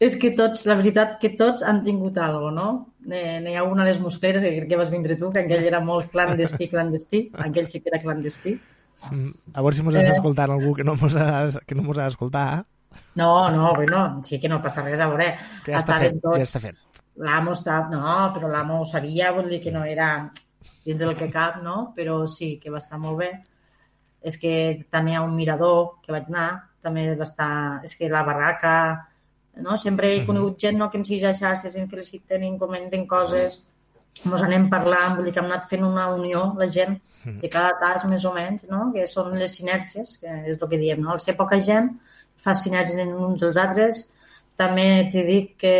És 0.00 0.16
que 0.20 0.32
tots, 0.36 0.64
la 0.68 0.76
veritat 0.78 1.16
que 1.22 1.32
tots 1.38 1.64
han 1.66 1.82
tingut 1.86 2.18
algo, 2.18 2.50
no? 2.54 2.68
Eh, 3.06 3.38
N'hi 3.44 3.56
ha 3.56 3.64
una 3.64 3.84
a 3.84 3.88
les 3.88 4.00
muscleres, 4.00 4.42
que 4.42 4.52
crec 4.56 4.68
que 4.72 4.80
vas 4.80 4.92
vindre 4.92 5.16
tu, 5.20 5.30
que 5.34 5.44
aquell 5.44 5.66
era 5.68 5.80
molt 5.84 6.10
clandestí, 6.12 6.68
clandestí, 6.72 7.22
aquell 7.46 7.70
sí 7.72 7.80
que 7.80 7.92
era 7.92 8.02
clandestí. 8.02 8.56
Mm, 9.10 9.32
a 9.54 9.64
veure 9.64 9.76
si 9.76 9.86
mos 9.86 9.96
has 9.96 10.10
eh... 10.10 10.16
escoltat 10.18 10.52
algú 10.52 10.74
que 10.76 10.84
no 10.84 10.96
mos 11.00 11.16
ha, 11.16 11.48
que 11.66 11.76
no 11.78 11.86
mos 11.86 11.98
ha 11.98 12.08
d'escoltar. 12.10 12.64
No, 13.16 13.50
no, 13.50 13.72
bueno, 13.74 14.20
sí 14.24 14.38
que 14.40 14.48
no 14.48 14.60
passa 14.62 14.84
res, 14.86 15.00
a 15.00 15.08
veure. 15.08 15.32
Que 15.64 15.74
ja 15.74 15.80
està 15.80 16.00
fet, 16.02 16.20
tots... 16.20 16.38
ja 16.38 16.48
està 16.48 16.62
fet. 16.68 17.04
L'amo 17.20 17.54
està... 17.56 17.82
No, 17.92 18.16
però 18.34 18.48
l'amo 18.48 18.80
ho 18.82 18.88
sabia, 18.88 19.32
vol 19.36 19.48
dir 19.50 19.60
que 19.64 19.72
no 19.74 19.84
era 19.84 20.10
dins 20.84 21.00
del 21.00 21.16
que 21.16 21.30
cap, 21.32 21.60
no? 21.64 21.90
Però 21.96 22.22
sí, 22.30 22.54
que 22.62 22.72
va 22.72 22.80
estar 22.82 23.00
molt 23.00 23.20
bé 23.20 23.32
és 24.22 24.36
que 24.40 24.52
també 24.92 25.14
hi 25.14 25.18
ha 25.18 25.24
un 25.24 25.36
mirador 25.36 26.00
que 26.04 26.12
vaig 26.12 26.28
anar, 26.28 26.48
també 26.84 27.06
va 27.14 27.26
estar, 27.26 27.52
és 27.84 27.96
que 27.96 28.08
la 28.12 28.22
barraca, 28.26 28.74
no? 29.64 29.76
Sempre 29.80 30.14
he 30.14 30.24
conegut 30.26 30.60
gent 30.60 30.78
no, 30.78 30.88
que 30.90 31.00
em 31.00 31.04
segueix 31.04 31.26
a 31.28 31.34
xarxes, 31.36 31.76
em 31.76 31.88
feliciten, 31.88 32.44
em 32.46 32.56
comenten 32.60 33.06
coses, 33.08 33.62
ens 34.24 34.44
anem 34.44 34.68
parlant, 34.72 35.16
vull 35.16 35.28
dir 35.28 35.34
que 35.34 35.42
hem 35.42 35.50
anat 35.50 35.68
fent 35.70 35.84
una 35.86 36.08
unió, 36.14 36.50
la 36.60 36.68
gent, 36.68 36.98
de 37.24 37.50
cada 37.52 37.74
tas 37.80 38.06
més 38.08 38.24
o 38.24 38.32
menys, 38.32 38.64
no? 38.70 38.86
que 38.94 39.06
són 39.08 39.36
les 39.38 39.52
sinergies, 39.58 40.16
que 40.22 40.38
és 40.48 40.56
el 40.56 40.68
que 40.68 40.80
diem, 40.80 41.02
no? 41.04 41.12
al 41.14 41.20
ser 41.20 41.36
poca 41.36 41.60
gent, 41.60 41.92
fa 42.40 42.54
sinergies 42.56 43.02
en 43.02 43.12
uns 43.12 43.42
dels 43.42 43.60
altres, 43.60 44.06
també 44.60 44.88
t'he 45.12 45.24
dit 45.28 45.52
que 45.60 45.74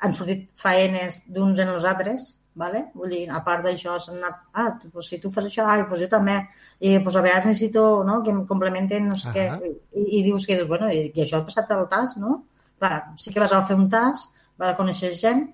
han 0.00 0.14
sortit 0.16 0.48
faenes 0.58 1.24
d'uns 1.30 1.60
en 1.62 1.70
els 1.74 1.86
altres, 1.86 2.34
vale? 2.54 2.86
Vull 2.94 3.14
dir, 3.14 3.22
a 3.30 3.40
part 3.46 3.64
d'això, 3.64 3.98
s'han 3.98 4.18
anat, 4.18 4.40
ah, 4.52 4.70
pues 4.92 5.08
si 5.08 5.18
tu 5.20 5.30
fas 5.30 5.46
això, 5.46 5.66
ah, 5.68 5.84
pues 5.88 6.00
jo 6.02 6.08
també, 6.10 6.36
i 6.80 6.98
pues 7.04 7.16
a 7.16 7.22
vegades 7.22 7.46
necessito 7.46 8.02
no, 8.04 8.22
que 8.22 8.30
em 8.34 8.44
complementen, 8.46 9.08
no 9.08 9.16
sé 9.16 9.28
uh 9.28 9.34
-huh. 9.34 9.60
què, 9.60 9.76
i, 9.94 10.18
i 10.18 10.22
dius 10.22 10.46
que, 10.46 10.62
bueno, 10.64 10.90
i, 10.90 11.12
i 11.14 11.22
això 11.22 11.38
ha 11.38 11.44
passat 11.44 11.70
al 11.70 11.88
tas, 11.88 12.16
no? 12.16 12.44
Clar, 12.78 13.12
sí 13.16 13.32
que 13.32 13.40
vas 13.40 13.52
a 13.52 13.62
fer 13.62 13.76
un 13.76 13.88
tas, 13.88 14.30
vas 14.56 14.70
a 14.70 14.76
conèixer 14.76 15.12
gent, 15.12 15.48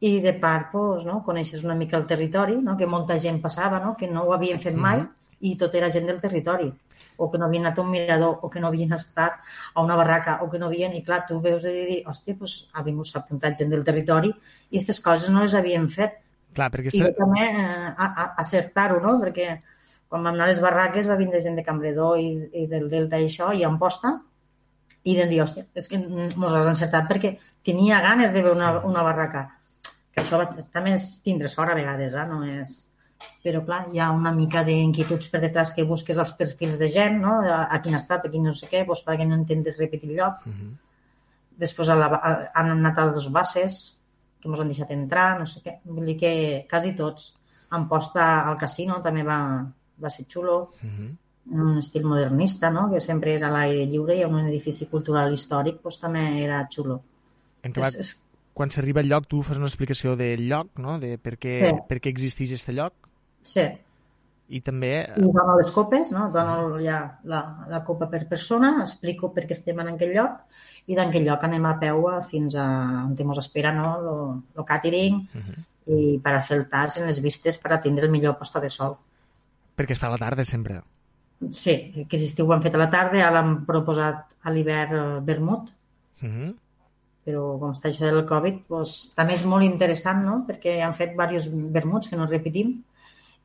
i 0.00 0.20
de 0.20 0.32
part, 0.32 0.70
pues, 0.72 1.04
no, 1.04 1.22
coneixes 1.22 1.64
una 1.64 1.74
mica 1.74 1.96
el 1.96 2.06
territori, 2.06 2.56
no? 2.56 2.76
que 2.76 2.86
molta 2.86 3.18
gent 3.18 3.40
passava, 3.40 3.78
no? 3.78 3.96
que 3.96 4.08
no 4.08 4.24
ho 4.24 4.32
havien 4.32 4.58
fet 4.58 4.74
mai, 4.74 5.00
uh 5.00 5.04
-huh. 5.04 5.19
I 5.40 5.56
tot 5.60 5.74
era 5.74 5.90
gent 5.92 6.06
del 6.10 6.20
territori 6.20 6.70
o 7.20 7.30
que 7.30 7.38
no 7.38 7.46
havien 7.46 7.66
anat 7.66 7.78
a 7.78 7.82
un 7.82 7.90
mirador, 7.92 8.38
o 8.40 8.48
que 8.48 8.60
no 8.60 8.68
havien 8.68 8.94
estat 8.96 9.42
a 9.74 9.82
una 9.84 9.96
barraca, 9.96 10.38
o 10.42 10.48
que 10.50 10.58
no 10.58 10.70
havien... 10.70 10.94
I 10.96 11.02
clar, 11.04 11.26
tu 11.28 11.36
veus 11.44 11.62
de 11.66 11.74
dir, 11.76 11.98
hòstia, 12.08 12.36
doncs 12.38 12.54
ha 12.72 12.84
vingut, 12.86 13.10
s'ha 13.10 13.20
apuntat 13.20 13.58
gent 13.60 13.74
del 13.74 13.84
territori 13.84 14.30
i 14.32 14.78
aquestes 14.78 15.02
coses 15.04 15.28
no 15.28 15.44
les 15.44 15.54
havien 15.58 15.84
fet. 15.92 16.16
Clar, 16.56 16.70
perquè... 16.72 16.94
I 16.96 17.12
també 17.18 17.44
eh, 17.44 17.92
acertar-ho, 18.40 19.02
no? 19.04 19.18
Perquè 19.20 19.50
quan 20.08 20.24
vam 20.24 20.32
anar 20.32 20.48
a 20.48 20.50
les 20.54 20.64
barraques 20.64 21.12
va 21.12 21.20
vindre 21.20 21.44
gent 21.44 21.60
de 21.60 21.66
Cambredor 21.66 22.18
i, 22.18 22.32
i 22.62 22.66
del 22.72 22.88
Delta 22.88 23.20
i 23.20 23.28
això, 23.28 23.52
i 23.52 23.68
Amposta, 23.68 24.16
i 25.04 25.16
de 25.16 25.28
dir, 25.28 25.44
hòstia, 25.44 25.68
és 25.76 25.92
que 25.92 26.00
mos 26.00 26.56
has 26.56 26.72
encertat 26.72 27.08
perquè 27.08 27.36
tenia 27.64 28.00
ganes 28.04 28.32
de 28.32 28.40
veure 28.40 28.56
una, 28.56 28.72
una 28.88 29.04
barraca. 29.04 29.46
Que 30.10 30.24
això 30.24 30.40
va, 30.40 30.48
també 30.72 30.96
és 30.96 31.10
tindre 31.24 31.52
sort 31.52 31.72
a 31.72 31.76
vegades, 31.76 32.16
eh? 32.16 32.26
no 32.32 32.40
és 32.48 32.80
però 33.44 33.62
clar, 33.64 33.86
hi 33.92 34.00
ha 34.00 34.10
una 34.12 34.32
mica 34.36 34.62
d'inquietuds 34.64 35.30
per 35.32 35.40
detrás 35.40 35.72
que 35.76 35.86
busques 35.88 36.18
els 36.18 36.32
perfils 36.36 36.78
de 36.80 36.90
gent, 36.92 37.20
no? 37.22 37.38
a 37.46 37.80
quin 37.84 37.96
estat, 37.96 38.26
a 38.26 38.32
quin 38.32 38.44
no 38.48 38.54
sé 38.56 38.68
què, 38.68 38.84
doncs 38.86 39.04
perquè 39.06 39.26
no 39.28 39.38
intentes 39.38 39.78
repetir 39.80 40.10
el 40.10 40.16
lloc. 40.16 40.44
Uh 40.46 40.52
-huh. 40.52 40.70
Després 41.60 41.88
a 41.88 41.94
la, 41.94 42.06
a, 42.06 42.50
han 42.54 42.70
anat 42.70 42.98
a 42.98 43.04
les 43.06 43.30
bases, 43.32 44.00
que 44.40 44.48
ens 44.48 44.60
han 44.60 44.68
deixat 44.68 44.90
entrar, 44.90 45.38
no 45.38 45.46
sé 45.46 45.60
què. 45.60 45.78
Vull 45.84 46.06
dir 46.06 46.16
que 46.16 46.66
quasi 46.68 46.94
tots. 46.96 47.34
Han 47.70 47.88
posta 47.88 48.48
al 48.48 48.56
casino 48.58 49.00
també 49.02 49.22
va, 49.22 49.64
va 50.02 50.08
ser 50.08 50.24
xulo, 50.26 50.72
uh 50.82 50.88
-huh. 50.88 51.10
en 51.52 51.60
un 51.60 51.78
estil 51.78 52.04
modernista, 52.04 52.70
no? 52.70 52.90
que 52.90 53.00
sempre 53.00 53.34
és 53.34 53.42
a 53.42 53.50
l'aire 53.50 53.86
lliure 53.86 54.16
i 54.16 54.22
en 54.22 54.34
un 54.34 54.46
edifici 54.46 54.86
cultural 54.86 55.32
històric 55.32 55.82
doncs, 55.82 56.00
també 56.00 56.42
era 56.42 56.66
xulo. 56.70 57.02
En 57.62 57.72
és, 57.76 57.96
és... 57.96 58.22
quan 58.54 58.70
s'arriba 58.70 59.00
al 59.00 59.08
lloc 59.08 59.26
tu 59.26 59.42
fas 59.42 59.56
una 59.56 59.66
explicació 59.66 60.16
del 60.16 60.48
lloc, 60.48 60.78
no? 60.78 60.98
de 60.98 61.18
per 61.18 61.36
què, 61.38 61.54
sí. 61.68 61.76
per 61.88 61.98
què 62.00 62.08
existeix 62.08 62.52
aquest 62.52 62.70
lloc? 62.70 63.09
Sí. 63.42 63.66
I 64.50 64.60
també... 64.66 64.90
I 65.14 65.28
dono 65.30 65.54
les 65.60 65.70
copes, 65.70 66.10
no? 66.10 66.26
Dono 66.34 66.80
ja 66.82 67.00
la, 67.30 67.40
la 67.70 67.82
copa 67.86 68.08
per 68.10 68.24
persona, 68.28 68.80
explico 68.82 69.30
per 69.34 69.46
què 69.46 69.54
estem 69.54 69.78
en 69.78 69.92
aquell 69.92 70.16
lloc 70.16 70.40
i 70.90 70.96
d'aquell 70.98 71.26
lloc 71.28 71.44
anem 71.46 71.66
a 71.68 71.76
peu 71.78 72.06
fins 72.26 72.56
a 72.58 72.66
on 73.04 73.14
ens 73.14 73.42
espera 73.42 73.70
no? 73.76 73.90
lo, 74.02 74.14
lo 74.56 74.64
catering 74.64 75.20
uh 75.22 75.40
-huh. 75.40 75.58
i 75.86 76.18
per 76.18 76.34
a 76.34 76.42
fer 76.42 76.58
el 76.58 76.68
tas 76.68 76.96
en 76.98 77.06
les 77.06 77.20
vistes 77.22 77.58
per 77.58 77.72
a 77.72 77.80
tindre 77.80 78.06
el 78.06 78.12
millor 78.12 78.38
posta 78.38 78.60
de 78.60 78.70
sol. 78.70 78.96
Perquè 79.76 79.92
es 79.92 79.98
fa 79.98 80.08
a 80.08 80.10
la 80.10 80.18
tarda 80.18 80.44
sempre. 80.44 80.82
Sí, 81.50 81.92
que 81.94 82.02
aquest 82.02 82.24
estiu 82.24 82.46
ho 82.46 82.52
han 82.52 82.62
fet 82.62 82.74
a 82.74 82.78
la 82.78 82.90
tarda, 82.90 83.22
ara 83.22 83.30
l'han 83.40 83.64
proposat 83.64 84.34
a 84.42 84.50
l'hivern 84.50 84.94
eh, 84.94 85.20
vermut, 85.24 85.70
uh 86.22 86.28
-huh. 86.28 86.54
però 87.24 87.58
com 87.58 87.70
està 87.70 87.88
això 87.88 88.04
del 88.04 88.26
Covid, 88.26 88.68
doncs, 88.68 89.12
també 89.14 89.34
és 89.34 89.44
molt 89.44 89.64
interessant, 89.64 90.24
no? 90.24 90.44
perquè 90.48 90.82
han 90.82 90.94
fet 90.94 91.10
diversos 91.10 91.48
vermuts 91.72 92.08
que 92.08 92.16
no 92.16 92.26
repetim, 92.26 92.82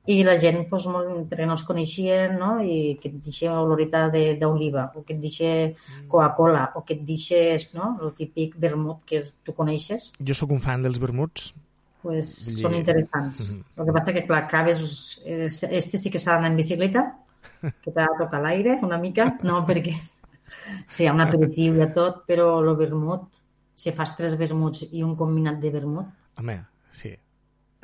i 0.06 0.22
la 0.26 0.36
gent, 0.42 0.60
doncs, 0.70 0.86
molt, 0.92 1.26
perquè 1.32 1.48
no 1.50 1.56
els 1.56 1.66
coneixien, 1.66 2.36
no? 2.38 2.52
i 2.62 2.96
que 3.02 3.10
et 3.10 3.18
deixa 3.26 3.56
olorita 3.58 4.06
d'oliva, 4.14 4.88
o 4.94 5.02
que 5.06 5.16
et 5.16 5.22
deixa 5.22 5.52
mm. 5.72 6.08
Coca-Cola, 6.12 6.68
o 6.78 6.84
que 6.86 6.98
et 6.98 7.04
deixes 7.08 7.72
no? 7.74 7.96
el 8.02 8.14
típic 8.18 8.58
vermut 8.62 9.06
que 9.10 9.24
tu 9.44 9.56
coneixes. 9.58 10.12
Jo 10.22 10.38
sóc 10.38 10.54
un 10.54 10.62
fan 10.62 10.86
dels 10.86 11.02
vermuts. 11.02 11.54
Pues 12.06 12.36
dir... 12.52 12.60
són 12.60 12.76
interessants. 12.78 13.40
Mm 13.42 13.56
-hmm. 13.56 13.80
El 13.80 13.86
que 13.86 13.98
passa 13.98 14.14
que, 14.14 14.26
clar, 14.28 14.44
acabes... 14.44 15.22
Este 15.26 15.98
sí 15.98 16.12
que 16.12 16.20
s'ha 16.20 16.36
d'anar 16.36 16.52
en 16.52 16.58
bicicleta, 16.58 17.18
que 17.82 17.92
t'ha 17.92 18.06
de 18.06 18.20
tocar 18.20 18.42
l'aire 18.42 18.80
una 18.84 18.98
mica, 18.98 19.40
no, 19.42 19.66
perquè 19.66 19.96
sí, 20.88 21.04
hi 21.04 21.08
ha 21.08 21.14
un 21.14 21.22
aperitiu 21.22 21.82
i 21.82 21.94
tot, 21.94 22.26
però 22.28 22.62
el 22.62 22.76
vermut, 22.76 23.42
si 23.76 23.92
fas 23.92 24.16
tres 24.16 24.38
vermuts 24.38 24.86
i 24.92 25.04
un 25.04 25.16
combinat 25.16 25.60
de 25.60 25.70
vermut... 25.72 26.06
Home, 26.38 26.64
sí 26.92 27.18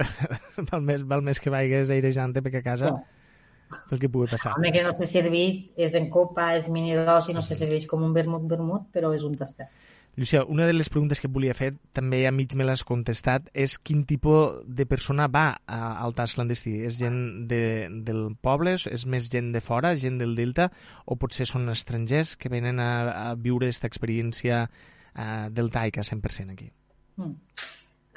val, 0.70 0.84
més, 0.86 1.06
val 1.08 1.24
més 1.26 1.42
que 1.42 1.54
vaigues 1.54 1.94
airejant 1.94 2.36
perquè 2.40 2.62
a 2.62 2.66
casa 2.66 2.92
sí. 2.92 3.80
el 3.92 4.02
que 4.02 4.10
pugui 4.10 4.30
passar. 4.32 4.56
Home, 4.58 4.74
que 4.76 4.84
no 4.86 4.94
se 4.98 5.10
serveix, 5.10 5.64
és 5.78 5.96
en 6.00 6.10
copa, 6.14 6.52
és 6.60 6.70
mini 6.74 6.98
dos 6.98 7.32
i 7.32 7.38
no 7.38 7.44
se 7.46 7.58
serveix 7.60 7.88
com 7.90 8.04
un 8.08 8.14
vermut 8.18 8.48
vermut, 8.50 8.90
però 8.94 9.14
és 9.16 9.28
un 9.28 9.38
tastet. 9.40 9.72
Llucia, 10.18 10.44
una 10.44 10.66
de 10.68 10.74
les 10.74 10.90
preguntes 10.92 11.22
que 11.22 11.30
et 11.30 11.32
volia 11.32 11.54
fer, 11.56 11.70
també 11.96 12.26
a 12.28 12.34
mig 12.36 12.52
me 12.60 12.66
l'has 12.68 12.84
contestat, 12.84 13.46
és 13.56 13.78
quin 13.80 14.02
tipus 14.04 14.60
de 14.68 14.84
persona 14.86 15.30
va 15.32 15.46
a, 15.64 15.78
al 16.04 16.12
tas 16.18 16.36
clandestí? 16.36 16.74
És 16.84 16.98
gent 17.00 17.48
de, 17.48 17.88
del 18.04 18.26
poble, 18.44 18.76
és 18.76 19.06
més 19.08 19.30
gent 19.32 19.54
de 19.56 19.62
fora, 19.64 19.94
gent 19.96 20.20
del 20.20 20.36
Delta, 20.36 20.68
o 21.08 21.16
potser 21.16 21.48
són 21.48 21.72
estrangers 21.72 22.36
que 22.36 22.52
venen 22.52 22.84
a, 22.84 22.92
a 23.22 23.28
viure 23.40 23.70
aquesta 23.70 23.88
experiència 23.88 24.66
uh, 24.68 25.48
deltaica 25.56 26.04
100% 26.04 26.58
aquí? 26.58 26.68
Mm. 27.16 27.38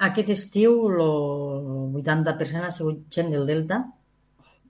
Aquest 0.02 0.30
estiu 0.34 0.88
el 0.90 1.00
80% 2.00 2.66
ha 2.66 2.72
sigut 2.74 3.04
gent 3.14 3.30
del 3.30 3.46
Delta, 3.46 3.84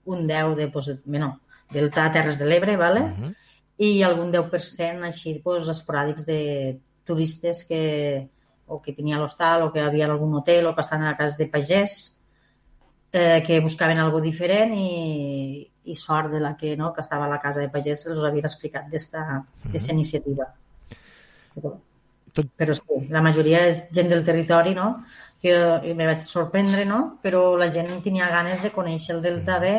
un 0.04 0.26
10 0.26 0.56
de, 0.56 0.68
pues, 0.68 0.90
bueno, 1.04 1.40
Delta 1.70 2.10
Terres 2.12 2.38
de 2.38 2.46
l'Ebre, 2.46 2.76
vale? 2.76 3.00
Uh 3.00 3.16
-huh. 3.18 3.34
i 3.76 4.04
algun 4.04 4.30
10% 4.30 5.02
així 5.02 5.40
pues, 5.42 5.66
esporàdics 5.68 6.24
de 6.26 6.78
turistes 7.04 7.64
que 7.64 8.28
o 8.66 8.80
que 8.80 8.92
tenia 8.92 9.18
l'hostal 9.18 9.62
o 9.62 9.72
que 9.72 9.80
havia 9.80 10.06
algun 10.06 10.34
hotel 10.34 10.66
o 10.66 10.74
que 10.74 10.80
estaven 10.80 11.06
a 11.06 11.10
la 11.10 11.16
casa 11.16 11.36
de 11.36 11.48
pagès 11.48 12.16
eh, 13.12 13.42
que 13.46 13.60
buscaven 13.60 13.98
algo 13.98 14.20
diferent 14.20 14.72
i, 14.74 15.70
i 15.84 15.94
sort 15.96 16.32
de 16.32 16.40
la 16.40 16.56
que, 16.56 16.76
no, 16.76 16.92
que 16.92 17.00
estava 17.00 17.26
a 17.26 17.28
la 17.28 17.40
casa 17.40 17.60
de 17.60 17.68
pagès 17.68 18.06
els 18.06 18.24
havia 18.24 18.48
explicat 18.48 18.88
d'esta 18.88 19.20
uh 19.20 19.70
-huh. 19.70 19.90
iniciativa. 19.92 20.46
Però, 21.54 21.76
tot... 22.34 22.50
Però 22.58 22.74
sí, 22.76 23.00
la 23.14 23.22
majoria 23.24 23.64
és 23.70 23.84
gent 23.94 24.10
del 24.12 24.24
territori, 24.26 24.74
no? 24.76 24.88
Que 25.42 25.54
me 25.96 26.08
vaig 26.08 26.24
sorprendre, 26.26 26.84
no? 26.88 27.00
Però 27.22 27.54
la 27.60 27.70
gent 27.72 27.90
tenia 28.04 28.30
ganes 28.32 28.62
de 28.64 28.72
conèixer 28.74 29.14
el 29.16 29.22
Delta 29.24 29.58
bé, 29.62 29.74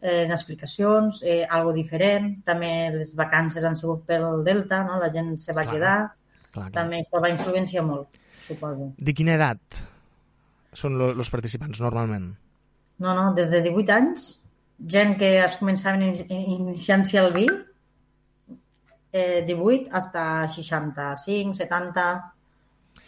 eh, 0.00 0.22
en 0.24 0.32
explicacions, 0.32 1.22
eh, 1.24 1.42
algo 1.44 1.74
diferent. 1.76 2.30
També 2.46 2.72
les 2.94 3.12
vacances 3.18 3.64
han 3.64 3.76
sigut 3.76 4.06
pel 4.08 4.44
Delta, 4.46 4.82
no? 4.88 5.00
La 5.02 5.12
gent 5.12 5.34
se 5.42 5.52
va 5.52 5.66
clar, 5.66 5.74
quedar. 5.74 5.98
Clar, 6.50 6.70
clar. 6.70 6.72
També 6.80 7.02
això 7.02 7.22
va 7.22 7.32
influenciar 7.34 7.84
molt, 7.84 8.18
suposo. 8.46 8.90
De 8.96 9.14
quina 9.16 9.36
edat 9.36 9.84
són 10.76 10.98
els 11.00 11.30
participants 11.32 11.80
normalment? 11.80 12.34
No, 13.02 13.12
no, 13.12 13.30
des 13.36 13.52
de 13.52 13.60
18 13.64 13.92
anys, 13.92 14.28
gent 14.92 15.16
que 15.20 15.36
es 15.42 15.58
començaven 15.60 16.04
iniciant-se 16.06 17.18
al 17.20 17.32
vi, 17.36 17.46
eh, 19.16 19.44
18 19.48 19.88
hasta 19.96 20.24
65, 20.52 21.56
70, 21.58 22.08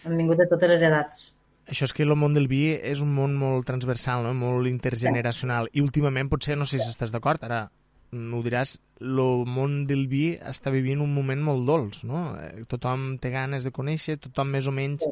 han 0.04 0.16
vingut 0.16 0.40
de 0.40 0.48
totes 0.50 0.72
les 0.74 0.86
edats. 0.88 1.26
Això 1.68 1.84
és 1.84 1.92
que 1.92 2.06
el 2.06 2.14
món 2.16 2.32
del 2.32 2.48
vi 2.48 2.70
és 2.72 3.02
un 3.04 3.10
món 3.12 3.34
molt 3.36 3.66
transversal, 3.68 4.24
no? 4.24 4.32
molt 4.34 4.70
intergeneracional. 4.70 5.68
Sí. 5.68 5.78
I 5.78 5.84
últimament, 5.84 6.30
potser, 6.32 6.56
no 6.56 6.64
sé 6.68 6.80
si 6.80 6.88
estàs 6.88 7.12
d'acord, 7.12 7.44
ara 7.44 7.66
ho 8.12 8.40
diràs, 8.44 8.78
el 9.04 9.44
món 9.44 9.82
del 9.88 10.06
vi 10.08 10.30
està 10.50 10.72
vivint 10.72 11.02
un 11.04 11.12
moment 11.12 11.42
molt 11.44 11.66
dolç, 11.68 12.00
no? 12.08 12.22
Eh, 12.40 12.64
tothom 12.70 13.18
té 13.20 13.32
ganes 13.34 13.66
de 13.66 13.72
conèixer, 13.74 14.16
tothom 14.22 14.56
més 14.56 14.66
o 14.66 14.74
menys... 14.74 15.04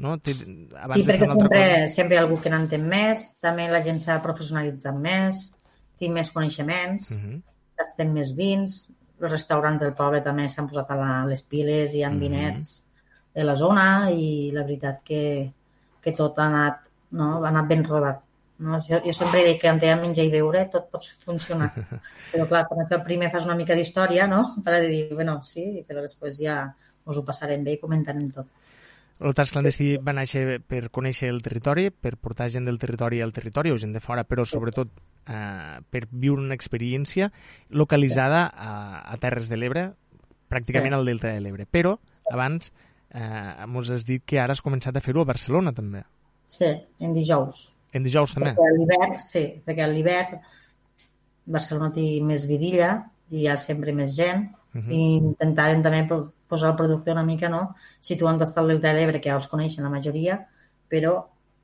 No? 0.00 0.14
Té, 0.16 0.32
abans 0.80 0.94
sí, 0.96 1.02
perquè 1.04 1.26
sempre, 1.28 1.58
cosa... 1.60 1.88
sempre 1.92 2.14
hi 2.14 2.18
ha 2.18 2.22
algú 2.22 2.38
que 2.40 2.48
n'entén 2.48 2.86
més, 2.88 3.24
també 3.44 3.66
la 3.68 3.82
gent 3.84 3.98
s'ha 4.00 4.14
professionalitzat 4.24 4.96
més, 4.96 5.42
té 6.00 6.08
més 6.08 6.30
coneixements, 6.32 7.10
uh 7.12 7.18
-huh. 7.20 7.34
estem 7.84 8.14
més 8.14 8.30
vins, 8.38 8.78
els 9.20 9.32
restaurants 9.32 9.82
del 9.82 9.94
poble 9.98 10.22
també 10.24 10.48
s'han 10.48 10.68
posat 10.70 10.90
a 10.90 10.96
la, 11.00 11.10
les 11.28 11.42
piles 11.42 11.94
i 11.94 12.02
han 12.04 12.16
mm 12.16 12.16
-hmm. 12.16 12.20
vinets 12.20 12.84
de 13.34 13.44
la 13.44 13.56
zona 13.56 14.10
i 14.10 14.50
la 14.54 14.64
veritat 14.66 15.02
que, 15.04 15.52
que 16.02 16.12
tot 16.12 16.38
ha 16.38 16.46
anat, 16.46 16.90
no? 17.10 17.44
ha 17.44 17.48
anat 17.48 17.68
ben 17.68 17.84
rodat. 17.84 18.22
No? 18.58 18.78
Jo, 18.84 19.00
jo 19.04 19.12
sempre 19.16 19.44
dic 19.44 19.60
que 19.62 19.68
en 19.68 19.78
té 19.80 19.94
menjar 19.96 20.24
i 20.24 20.30
beure 20.30 20.66
tot 20.72 20.90
pot 20.92 21.06
funcionar. 21.24 21.70
Però 22.32 22.46
clar, 22.46 22.66
quan 22.68 23.04
primer 23.04 23.30
fas 23.30 23.46
una 23.48 23.56
mica 23.56 23.74
d'història, 23.74 24.26
no? 24.26 24.42
Per 24.64 24.80
dir, 24.84 25.14
bueno, 25.14 25.40
sí, 25.42 25.84
però 25.88 26.02
després 26.02 26.36
ja 26.38 26.74
us 27.06 27.16
ho 27.16 27.24
passarem 27.24 27.64
bé 27.64 27.72
i 27.72 27.80
comentarem 27.80 28.28
tot. 28.30 28.46
El 29.20 29.34
tas 29.36 29.50
clandestí 29.52 29.98
va 30.00 30.14
néixer 30.16 30.62
per 30.64 30.86
conèixer 30.88 31.28
el 31.28 31.42
territori, 31.44 31.90
per 31.92 32.14
portar 32.16 32.48
gent 32.48 32.64
del 32.64 32.78
territori 32.80 33.20
al 33.20 33.34
territori 33.36 33.72
o 33.72 33.76
gent 33.80 33.92
de 33.92 34.00
fora, 34.00 34.24
però 34.24 34.46
sobretot 34.48 34.94
eh, 35.28 35.80
per 35.92 36.06
viure 36.10 36.40
una 36.40 36.56
experiència 36.56 37.28
localitzada 37.68 38.46
a, 38.48 38.70
a 39.04 39.18
Terres 39.20 39.52
de 39.52 39.58
l'Ebre, 39.60 39.90
pràcticament 40.48 40.94
sí. 40.94 40.98
al 40.98 41.12
Delta 41.12 41.34
de 41.34 41.44
l'Ebre. 41.44 41.68
Però 41.68 41.98
abans 42.32 42.72
eh, 43.12 43.66
ens 43.66 43.92
has 43.92 44.08
dit 44.08 44.24
que 44.24 44.40
ara 44.40 44.56
has 44.56 44.64
començat 44.64 44.96
a 44.96 45.04
fer-ho 45.04 45.26
a 45.26 45.30
Barcelona 45.34 45.74
també. 45.76 46.02
Sí, 46.40 46.72
en 47.04 47.12
dijous. 47.12 47.68
En 47.92 48.06
dijous 48.06 48.32
també? 48.34 48.54
Perquè 48.56 48.72
a 48.72 48.76
l'hivern, 48.78 49.16
sí, 49.20 49.44
perquè 49.66 49.84
a 49.84 49.90
l'hivern 49.90 50.40
Barcelona 51.50 51.90
té 51.92 52.06
més 52.24 52.46
vidilla 52.48 52.94
i 53.30 53.44
hi 53.44 53.48
ha 53.50 53.56
sempre 53.60 53.92
més 53.92 54.16
gent 54.16 54.48
uh 54.48 54.80
-huh. 54.80 54.90
i 54.90 55.00
intentàvem 55.20 55.82
també 55.82 56.06
posar 56.50 56.72
el 56.72 56.78
producte 56.78 57.14
una 57.14 57.24
mica, 57.26 57.48
no? 57.48 57.76
situant 58.00 58.40
estar 58.42 58.64
el 58.66 58.80
de 58.82 58.94
l'Ebre, 58.96 59.20
que 59.20 59.30
ja 59.30 59.38
els 59.38 59.48
coneixen 59.50 59.86
la 59.86 59.92
majoria, 59.92 60.40
però 60.90 61.14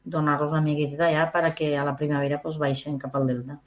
donar-los 0.07 0.55
una 0.55 0.63
miqueta 0.63 1.11
ja 1.11 1.27
perquè 1.35 1.73
a 1.77 1.85
la 1.85 1.97
primavera 1.99 2.39
pues, 2.43 2.61
baixen 2.63 2.99
cap 3.03 3.15
al 3.19 3.27
Delta. 3.27 3.59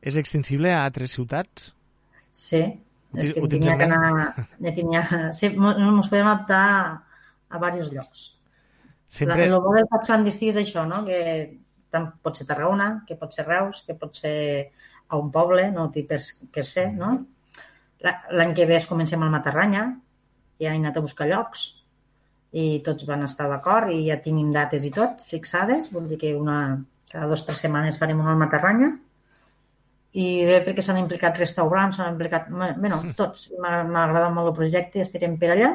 És 0.00 0.16
extensible 0.16 0.72
a 0.72 0.84
altres 0.86 1.12
ciutats? 1.18 1.72
Sí, 2.32 2.62
és 3.18 3.32
que 3.34 3.48
tenia 3.50 3.76
que 3.76 3.88
anar... 3.88 4.28
Ja 4.62 4.74
tenia... 4.76 5.02
Sí, 5.36 5.50
ens 5.50 6.12
podem 6.12 6.28
adaptar 6.30 6.62
a 7.50 7.58
diversos 7.58 7.90
llocs. 7.92 8.28
Sempre... 9.10 9.48
La, 9.48 9.48
el 9.50 9.64
bo 9.64 9.74
del 9.74 10.06
clandestí 10.06 10.52
és 10.52 10.60
això, 10.62 10.86
no? 10.86 11.02
que 11.08 11.18
tant 11.90 12.06
pot 12.22 12.38
ser 12.38 12.46
Tarragona, 12.46 13.02
que 13.08 13.18
pot 13.18 13.34
ser 13.34 13.48
Reus, 13.48 13.82
que 13.86 13.98
pot 13.98 14.14
ser 14.16 14.70
a 15.10 15.18
un 15.18 15.32
poble, 15.34 15.66
no 15.74 15.88
té 15.90 16.04
per, 16.06 16.20
per 16.54 16.64
ser, 16.66 16.86
no? 16.94 17.16
L'any 18.00 18.54
que 18.56 18.64
ve 18.70 18.78
es 18.78 18.86
comencem 18.88 19.22
al 19.26 19.32
Matarranya, 19.34 19.82
ja 20.60 20.72
he 20.72 20.78
anat 20.78 20.96
a 20.96 21.04
buscar 21.04 21.28
llocs 21.30 21.68
i 22.52 22.80
tots 22.86 23.06
van 23.06 23.22
estar 23.26 23.46
d'acord 23.50 23.92
i 23.94 24.02
ja 24.08 24.18
tenim 24.22 24.50
dates 24.54 24.84
i 24.84 24.90
tot 24.94 25.22
fixades, 25.22 25.92
vull 25.94 26.08
dir 26.10 26.18
que 26.18 26.34
una, 26.36 26.80
cada 27.12 27.28
dues 27.30 27.44
o 27.44 27.50
tres 27.50 27.62
setmanes 27.66 27.98
farem 28.00 28.22
una 28.22 28.34
al 28.34 28.40
Matarranya 28.40 28.90
i 30.18 30.26
bé 30.46 30.58
perquè 30.66 30.82
s'han 30.82 30.98
implicat 30.98 31.38
restaurants, 31.38 31.98
s'han 31.98 32.16
implicat... 32.16 32.48
Bé, 32.50 32.90
no, 32.90 32.98
tots. 33.18 33.46
M'ha 33.62 33.84
agradat 34.02 34.34
molt 34.34 34.50
el 34.50 34.56
projecte 34.56 34.98
i 34.98 35.04
estirem 35.04 35.36
per 35.38 35.52
allà. 35.54 35.70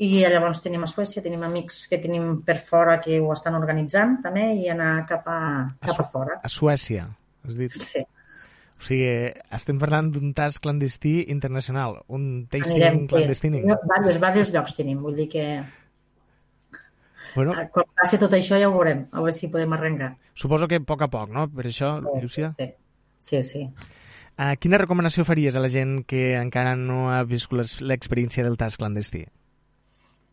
I 0.00 0.24
llavors 0.32 0.62
tenim 0.64 0.82
a 0.82 0.88
Suècia, 0.90 1.22
tenim 1.22 1.42
amics 1.46 1.84
que 1.90 2.00
tenim 2.02 2.40
per 2.46 2.56
fora 2.66 2.96
que 3.04 3.20
ho 3.20 3.28
estan 3.34 3.58
organitzant 3.58 4.16
també 4.24 4.46
i 4.56 4.70
anar 4.72 5.04
cap 5.06 5.28
a, 5.28 5.40
cap 5.84 6.00
a, 6.00 6.06
a 6.06 6.08
fora. 6.08 6.38
A 6.42 6.50
Suècia, 6.50 7.04
has 7.46 7.58
dit? 7.60 7.76
Sí. 7.84 8.02
O 8.80 8.86
sigui, 8.88 9.08
estem 9.52 9.76
parlant 9.80 10.08
d'un 10.14 10.32
tas 10.36 10.56
clandestí 10.62 11.26
internacional, 11.28 11.98
un 12.08 12.46
tasting 12.48 12.78
Anirem, 12.78 13.02
clandestí. 13.10 13.50
Sí. 13.52 13.60
Varios, 13.90 14.18
varios 14.22 14.52
llocs 14.54 14.78
tenim, 14.78 15.02
vull 15.04 15.18
dir 15.20 15.28
que... 15.28 15.44
Bueno, 17.34 17.52
Quan 17.70 17.86
passi 18.00 18.18
tot 18.18 18.32
això 18.34 18.56
ja 18.58 18.70
ho 18.70 18.72
veurem, 18.74 19.04
a 19.12 19.20
veure 19.20 19.34
si 19.36 19.50
podem 19.52 19.76
arrencar. 19.76 20.14
Suposo 20.34 20.66
que 20.66 20.80
a 20.80 20.84
poc 20.86 21.04
a 21.04 21.10
poc, 21.12 21.28
no? 21.30 21.44
Per 21.52 21.66
això, 21.68 21.92
sí, 22.00 22.22
Llucia? 22.24 22.48
Sí, 22.56 22.70
sí. 23.20 23.42
sí. 23.46 23.66
Uh, 24.40 24.54
quina 24.56 24.80
recomanació 24.80 25.26
faries 25.28 25.54
a 25.54 25.62
la 25.62 25.68
gent 25.68 26.00
que 26.08 26.32
encara 26.40 26.72
no 26.80 27.10
ha 27.12 27.20
viscut 27.28 27.60
l'experiència 27.84 28.46
del 28.46 28.56
tas 28.56 28.80
clandestí? 28.80 29.26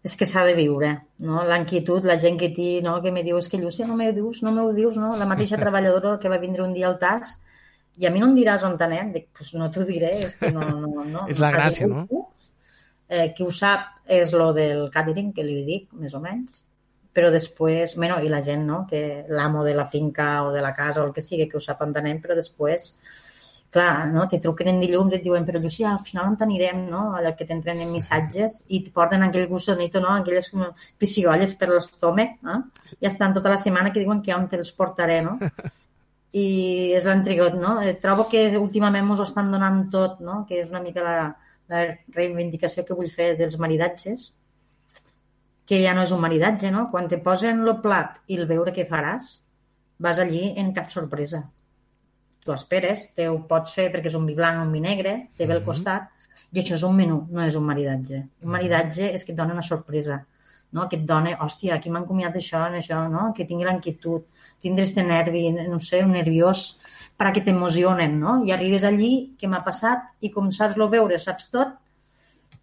és 0.08 0.16
que 0.16 0.27
s'ha 0.30 0.46
de 0.48 0.54
viure, 0.56 0.92
no? 1.20 1.42
L'inquietud, 1.50 2.06
la 2.08 2.16
gent 2.22 2.38
que 2.39 2.48
té, 2.56 2.70
no? 2.86 2.96
que 3.04 3.12
me 3.12 3.24
diu, 3.25 3.39
és 3.42 3.50
que 3.51 3.60
Llucia 3.60 3.88
no 3.89 3.98
m'ho 4.00 4.12
dius, 4.16 4.39
no 4.46 4.54
m'ho 4.56 4.70
dius, 4.77 4.96
no? 5.01 5.16
La 5.20 5.27
mateixa 5.27 5.60
treballadora 5.63 6.18
que 6.22 6.32
va 6.32 6.39
vindre 6.44 6.63
un 6.63 6.72
dia 6.77 6.88
al 6.88 7.00
TAS 7.01 7.38
i 7.98 8.08
a 8.08 8.12
mi 8.13 8.22
no 8.22 8.30
em 8.30 8.38
diràs 8.38 8.63
on 8.68 8.77
anem. 8.88 9.12
Dic, 9.16 9.27
pues 9.38 9.54
no 9.58 9.70
t'ho 9.74 9.86
diré, 9.88 10.13
és 10.27 10.38
que 10.39 10.51
no... 10.54 10.68
no, 10.86 11.04
no. 11.04 11.25
és 11.34 11.42
la 11.44 11.51
gràcia, 11.56 11.89
no? 11.92 12.06
Eh, 13.08 13.30
qui 13.36 13.46
ho 13.46 13.51
sap 13.51 14.10
és 14.12 14.34
lo 14.36 14.51
del 14.56 14.88
catering, 14.94 15.32
que 15.36 15.46
li 15.46 15.62
dic, 15.68 15.88
més 15.96 16.16
o 16.18 16.20
menys, 16.24 16.63
però 17.18 17.32
després, 17.34 17.96
bueno, 17.98 18.20
i 18.22 18.30
la 18.30 18.44
gent, 18.46 18.66
no?, 18.68 18.84
que 18.89 19.24
l'amo 19.34 19.63
de 19.66 19.74
la 19.77 19.88
finca 19.89 20.44
o 20.46 20.51
de 20.54 20.62
la 20.62 20.75
casa 20.77 21.01
o 21.01 21.08
el 21.08 21.16
que 21.16 21.24
sigui, 21.25 21.48
que 21.50 21.58
ho 21.58 21.63
sap 21.63 21.82
on 21.86 21.96
anem, 21.98 22.20
però 22.22 22.36
després 22.38 22.92
clar, 23.72 24.08
no? 24.13 24.27
te 24.27 24.39
truquen 24.44 24.70
en 24.72 24.80
dilluns 24.82 25.13
i 25.13 25.18
et 25.18 25.25
diuen 25.25 25.46
però 25.48 25.60
Llucia, 25.62 25.92
al 25.92 26.04
final 26.06 26.30
on 26.32 26.38
t'anirem, 26.39 26.86
no? 26.92 27.01
Allò 27.18 27.34
que 27.38 27.46
t'entren 27.48 27.82
en 27.84 27.92
missatges 27.92 28.62
i 28.74 28.82
et 28.82 28.92
porten 28.96 29.25
aquell 29.25 29.50
gussonito, 29.51 30.01
no? 30.04 30.13
Aquelles 30.16 30.51
piscigolles 31.00 31.56
per 31.60 31.72
l'estómac, 31.74 32.38
no? 32.48 32.62
I 33.00 33.10
estan 33.12 33.36
tota 33.36 33.51
la 33.54 33.60
setmana 33.62 33.92
que 33.94 34.04
diuen 34.04 34.24
que 34.24 34.36
on 34.36 34.48
te'ls 34.51 34.74
portaré, 34.77 35.20
no? 35.25 35.38
I 36.38 36.46
és 36.98 37.08
l'entrigot, 37.10 37.58
no? 37.58 37.77
Eh, 37.82 37.96
trobo 38.03 38.27
que 38.32 38.44
últimament 38.60 39.08
ens 39.08 39.24
ho 39.24 39.27
estan 39.27 39.51
donant 39.53 39.84
tot, 39.94 40.22
no? 40.29 40.44
Que 40.50 40.62
és 40.63 40.72
una 40.74 40.84
mica 40.84 41.06
la, 41.06 41.17
la 41.72 41.84
reivindicació 42.15 42.86
que 42.86 42.98
vull 42.98 43.12
fer 43.13 43.34
dels 43.39 43.58
maridatges, 43.63 44.29
que 45.67 45.82
ja 45.84 45.94
no 45.98 46.06
és 46.08 46.15
un 46.15 46.24
maridatge, 46.24 46.72
no? 46.72 46.88
Quan 46.94 47.10
te 47.12 47.20
posen 47.24 47.63
el 47.65 47.75
plat 47.84 48.20
i 48.27 48.39
el 48.39 48.48
veure 48.50 48.75
què 48.75 48.88
faràs, 48.89 49.38
vas 50.03 50.20
allí 50.24 50.51
en 50.62 50.74
cap 50.75 50.91
sorpresa 50.94 51.48
tu 52.48 52.53
esperes, 52.56 53.10
te 53.13 53.27
ho 53.27 53.41
pots 53.50 53.75
fer 53.75 53.89
perquè 53.91 54.08
és 54.08 54.15
un 54.15 54.25
vi 54.29 54.34
blanc 54.38 54.62
o 54.62 54.65
un 54.65 54.72
vi 54.72 54.79
negre, 54.79 55.17
té 55.36 55.44
ve 55.44 55.58
al 55.58 55.60
mhm. 55.60 55.67
costat, 55.67 56.08
i 56.56 56.62
això 56.62 56.77
és 56.77 56.86
un 56.88 56.96
menú, 56.96 57.20
no 57.36 57.44
és 57.44 57.58
un 57.60 57.65
maridatge. 57.67 58.22
Un 58.24 58.48
mhm. 58.48 58.53
maridatge 58.56 59.12
és 59.12 59.27
que 59.27 59.36
et 59.36 59.39
dona 59.39 59.58
una 59.58 59.65
sorpresa, 59.70 60.22
no? 60.71 60.88
que 60.89 61.00
et 61.00 61.05
dona, 61.07 61.36
hòstia, 61.43 61.77
aquí 61.77 61.91
m'han 61.93 62.05
comiat 62.07 62.36
això, 62.36 62.65
en 62.67 62.77
això, 62.81 63.03
no? 63.12 63.31
que 63.36 63.45
tingui 63.50 63.67
l'inquietud, 63.67 64.27
tindre 64.63 64.86
este 64.88 65.03
nervi, 65.03 65.47
no 65.55 65.79
sé, 65.81 66.03
un 66.05 66.15
nerviós, 66.17 66.67
perquè 67.17 67.43
t'emocionen, 67.45 68.17
no? 68.21 68.38
I 68.45 68.53
arribes 68.53 68.86
allí, 68.86 69.12
què 69.39 69.50
m'ha 69.50 69.63
passat, 69.65 70.12
i 70.21 70.31
com 70.33 70.51
saps 70.53 70.77
lo 70.77 70.89
veure, 70.91 71.17
saps 71.21 71.50
tot, 71.53 71.75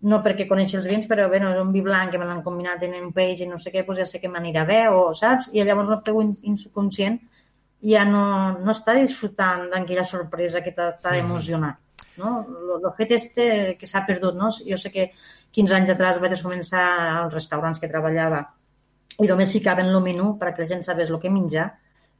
no 0.04 0.20
perquè 0.24 0.46
coneixi 0.48 0.76
els 0.78 0.88
vins, 0.90 1.06
però 1.10 1.26
bueno, 1.32 1.50
és 1.54 1.60
un 1.60 1.70
vi 1.72 1.80
blanc 1.84 2.12
que 2.12 2.20
me 2.20 2.26
l'han 2.28 2.42
combinat 2.44 2.82
en 2.84 2.98
un 3.00 3.12
peix 3.16 3.40
i 3.40 3.48
no 3.48 3.58
sé 3.58 3.72
què, 3.72 3.86
doncs 3.86 4.02
ja 4.02 4.06
sé 4.08 4.20
que 4.20 4.30
m'anirà 4.30 4.66
bé, 4.68 4.82
o 4.92 5.14
saps? 5.16 5.48
I 5.52 5.64
llavors 5.64 5.94
el 5.94 6.02
teu 6.06 6.20
insubconscient 6.24 7.18
ja 7.84 8.04
no, 8.08 8.26
no 8.60 8.72
està 8.72 8.94
disfrutant 8.98 9.66
d'aquella 9.72 10.04
sorpresa 10.08 10.62
que 10.64 10.72
t'ha 10.76 10.92
d'emocionar. 11.04 11.74
No? 12.18 12.34
El 12.76 12.90
fet 12.98 13.14
este 13.16 13.46
que 13.78 13.86
s'ha 13.90 14.04
perdut, 14.06 14.36
no? 14.38 14.50
Jo 14.54 14.78
sé 14.80 14.92
que 14.94 15.10
15 15.54 15.78
anys 15.78 15.94
atrás 15.94 16.20
vaig 16.22 16.36
començar 16.42 16.84
als 17.22 17.34
restaurants 17.34 17.80
que 17.82 17.90
treballava 17.90 18.44
i 19.22 19.30
només 19.30 19.54
ficaven 19.54 19.92
el 19.92 20.02
menú 20.02 20.34
perquè 20.40 20.64
la 20.64 20.70
gent 20.74 20.84
sabés 20.86 21.10
el 21.10 21.20
que 21.22 21.30
menjar, 21.30 21.68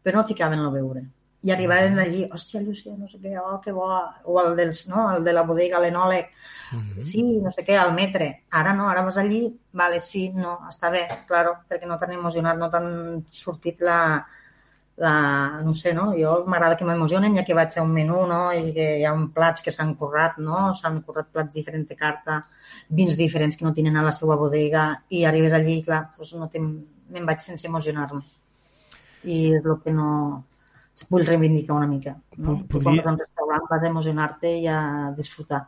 però 0.02 0.20
no 0.20 0.28
ficaven 0.28 0.60
el 0.62 0.72
beure. 0.74 1.04
I 1.44 1.50
arribaven 1.52 1.98
allí, 2.00 2.22
hòstia, 2.32 2.62
Llucia, 2.64 2.94
no 2.96 3.08
sé 3.08 3.18
què, 3.20 3.34
oh, 3.36 3.58
que 3.60 3.72
bo, 3.76 3.88
o 4.24 4.36
el, 4.40 4.54
dels, 4.56 4.86
no? 4.88 5.10
el 5.12 5.26
de 5.26 5.34
la 5.36 5.42
bodega, 5.44 5.80
l'enòleg, 5.82 6.30
uh 6.72 6.78
-huh. 6.78 7.02
sí, 7.04 7.22
no 7.44 7.50
sé 7.52 7.64
què, 7.66 7.74
el 7.76 7.92
metre. 7.92 8.44
Ara 8.50 8.72
no, 8.72 8.88
ara 8.88 9.02
vas 9.02 9.18
allí, 9.18 9.42
vale, 9.72 10.00
sí, 10.00 10.30
no, 10.30 10.60
està 10.70 10.90
bé, 10.90 11.06
claro, 11.26 11.52
perquè 11.68 11.86
no 11.86 11.98
t'han 11.98 12.12
emocionat, 12.12 12.56
no 12.56 12.70
t'han 12.70 13.26
sortit 13.30 13.82
la, 13.82 14.24
la, 14.96 15.60
no 15.64 15.74
sé, 15.74 15.92
no? 15.94 16.12
Jo 16.18 16.34
m'agrada 16.46 16.76
que 16.78 16.86
m'emocionen 16.86 17.34
ja 17.36 17.44
que 17.44 17.56
vaig 17.56 17.74
a 17.76 17.82
un 17.82 17.92
menú, 17.94 18.20
no? 18.30 18.40
I 18.54 18.72
que 18.76 18.88
hi 19.00 19.04
ha 19.04 19.14
un 19.16 19.28
plats 19.34 19.64
que 19.64 19.74
s'han 19.74 19.94
currat, 19.98 20.38
no? 20.38 20.68
S'han 20.78 21.00
currat 21.02 21.32
plats 21.34 21.54
diferents 21.54 21.90
de 21.90 21.98
carta, 21.98 22.40
vins 22.88 23.18
diferents 23.18 23.58
que 23.58 23.66
no 23.66 23.74
tenen 23.74 23.96
a 23.96 24.06
la 24.06 24.14
seva 24.14 24.38
bodega 24.40 24.86
i 25.10 25.24
arribes 25.24 25.56
allí, 25.56 25.80
clar, 25.82 26.04
doncs 26.16 26.34
no 26.38 26.50
me'n 26.54 27.28
vaig 27.28 27.42
sense 27.42 27.66
emocionar-me. 27.66 28.22
I 29.24 29.38
és 29.58 29.64
el 29.64 29.78
que 29.82 29.92
no 29.92 30.08
vull 31.10 31.26
reivindicar 31.26 31.76
una 31.76 31.90
mica. 31.90 32.14
No? 32.36 32.60
Podria... 32.70 33.02
Quan 33.02 33.02
vas 33.02 33.06
a 33.06 33.14
un 33.14 33.22
restaurant 33.24 33.70
vas 33.70 33.82
a 33.82 33.90
emocionar-te 33.90 34.58
i 34.60 34.66
a 34.70 34.80
disfrutar. 35.16 35.64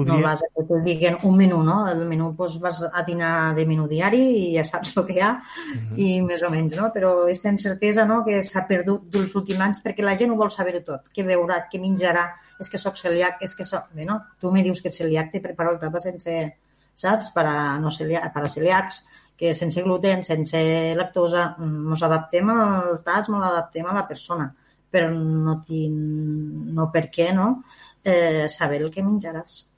Podria... 0.00 0.18
No 0.18 0.26
vas 0.26 0.42
a 0.44 0.48
que 0.54 0.64
te 0.68 0.80
diguen 0.84 1.18
un 1.28 1.36
menú, 1.38 1.60
no? 1.66 1.76
El 1.90 2.02
menú 2.08 2.30
doncs, 2.36 2.58
vas 2.62 2.82
a 2.88 3.04
dinar 3.06 3.54
de 3.56 3.64
menú 3.68 3.86
diari 3.90 4.20
i 4.20 4.44
ja 4.56 4.64
saps 4.66 4.92
el 4.96 5.06
que 5.08 5.18
hi 5.18 5.20
ha 5.20 5.32
uh 5.36 5.40
-huh. 5.40 5.98
i 5.98 6.20
més 6.22 6.42
o 6.42 6.50
menys, 6.50 6.76
no? 6.76 6.90
Però 6.94 7.12
aquesta 7.24 7.50
incertesa 7.50 8.04
no? 8.04 8.24
que 8.24 8.42
s'ha 8.42 8.66
perdut 8.66 9.10
dels 9.10 9.34
últims 9.34 9.60
anys 9.60 9.82
perquè 9.84 10.02
la 10.02 10.16
gent 10.16 10.32
ho 10.32 10.36
vol 10.36 10.50
saber 10.50 10.82
tot. 10.84 11.08
Què 11.14 11.24
veurà, 11.24 11.66
què 11.70 11.80
menjarà, 11.80 12.26
és 12.58 12.68
que 12.68 12.78
sóc 12.78 12.96
celíac, 12.96 13.40
és 13.40 13.54
que 13.54 13.64
soc... 13.64 13.92
Bé, 13.94 14.04
no? 14.04 14.20
Tu 14.40 14.50
me 14.50 14.62
dius 14.62 14.80
que 14.82 14.88
ets 14.88 14.98
celíac, 14.98 15.30
te 15.32 15.40
preparo 15.40 15.72
el 15.72 15.78
tapa 15.78 16.00
sense, 16.00 16.56
saps? 16.94 17.30
Per 17.30 17.46
a, 17.46 17.78
no 17.78 17.90
celíac, 17.90 18.32
per 18.32 18.44
a 18.44 18.48
celíacs, 18.48 19.04
que 19.40 19.54
sense 19.54 19.80
gluten, 19.82 20.22
sense 20.24 20.60
lactosa, 20.94 21.56
ens 21.64 22.02
adaptem 22.02 22.50
al 22.50 22.98
tas, 23.06 23.28
ens 23.28 23.46
adaptem 23.50 23.86
a 23.86 23.94
la 23.96 24.06
persona, 24.06 24.50
però 24.92 25.08
no, 25.14 25.56
tinc, 25.66 26.68
no 26.76 26.90
per 26.92 27.06
què, 27.14 27.30
no? 27.32 27.62
Eh, 28.04 28.46
saber 28.52 28.82
el 28.82 28.90
que 28.92 29.04
menjaràs. 29.06 29.69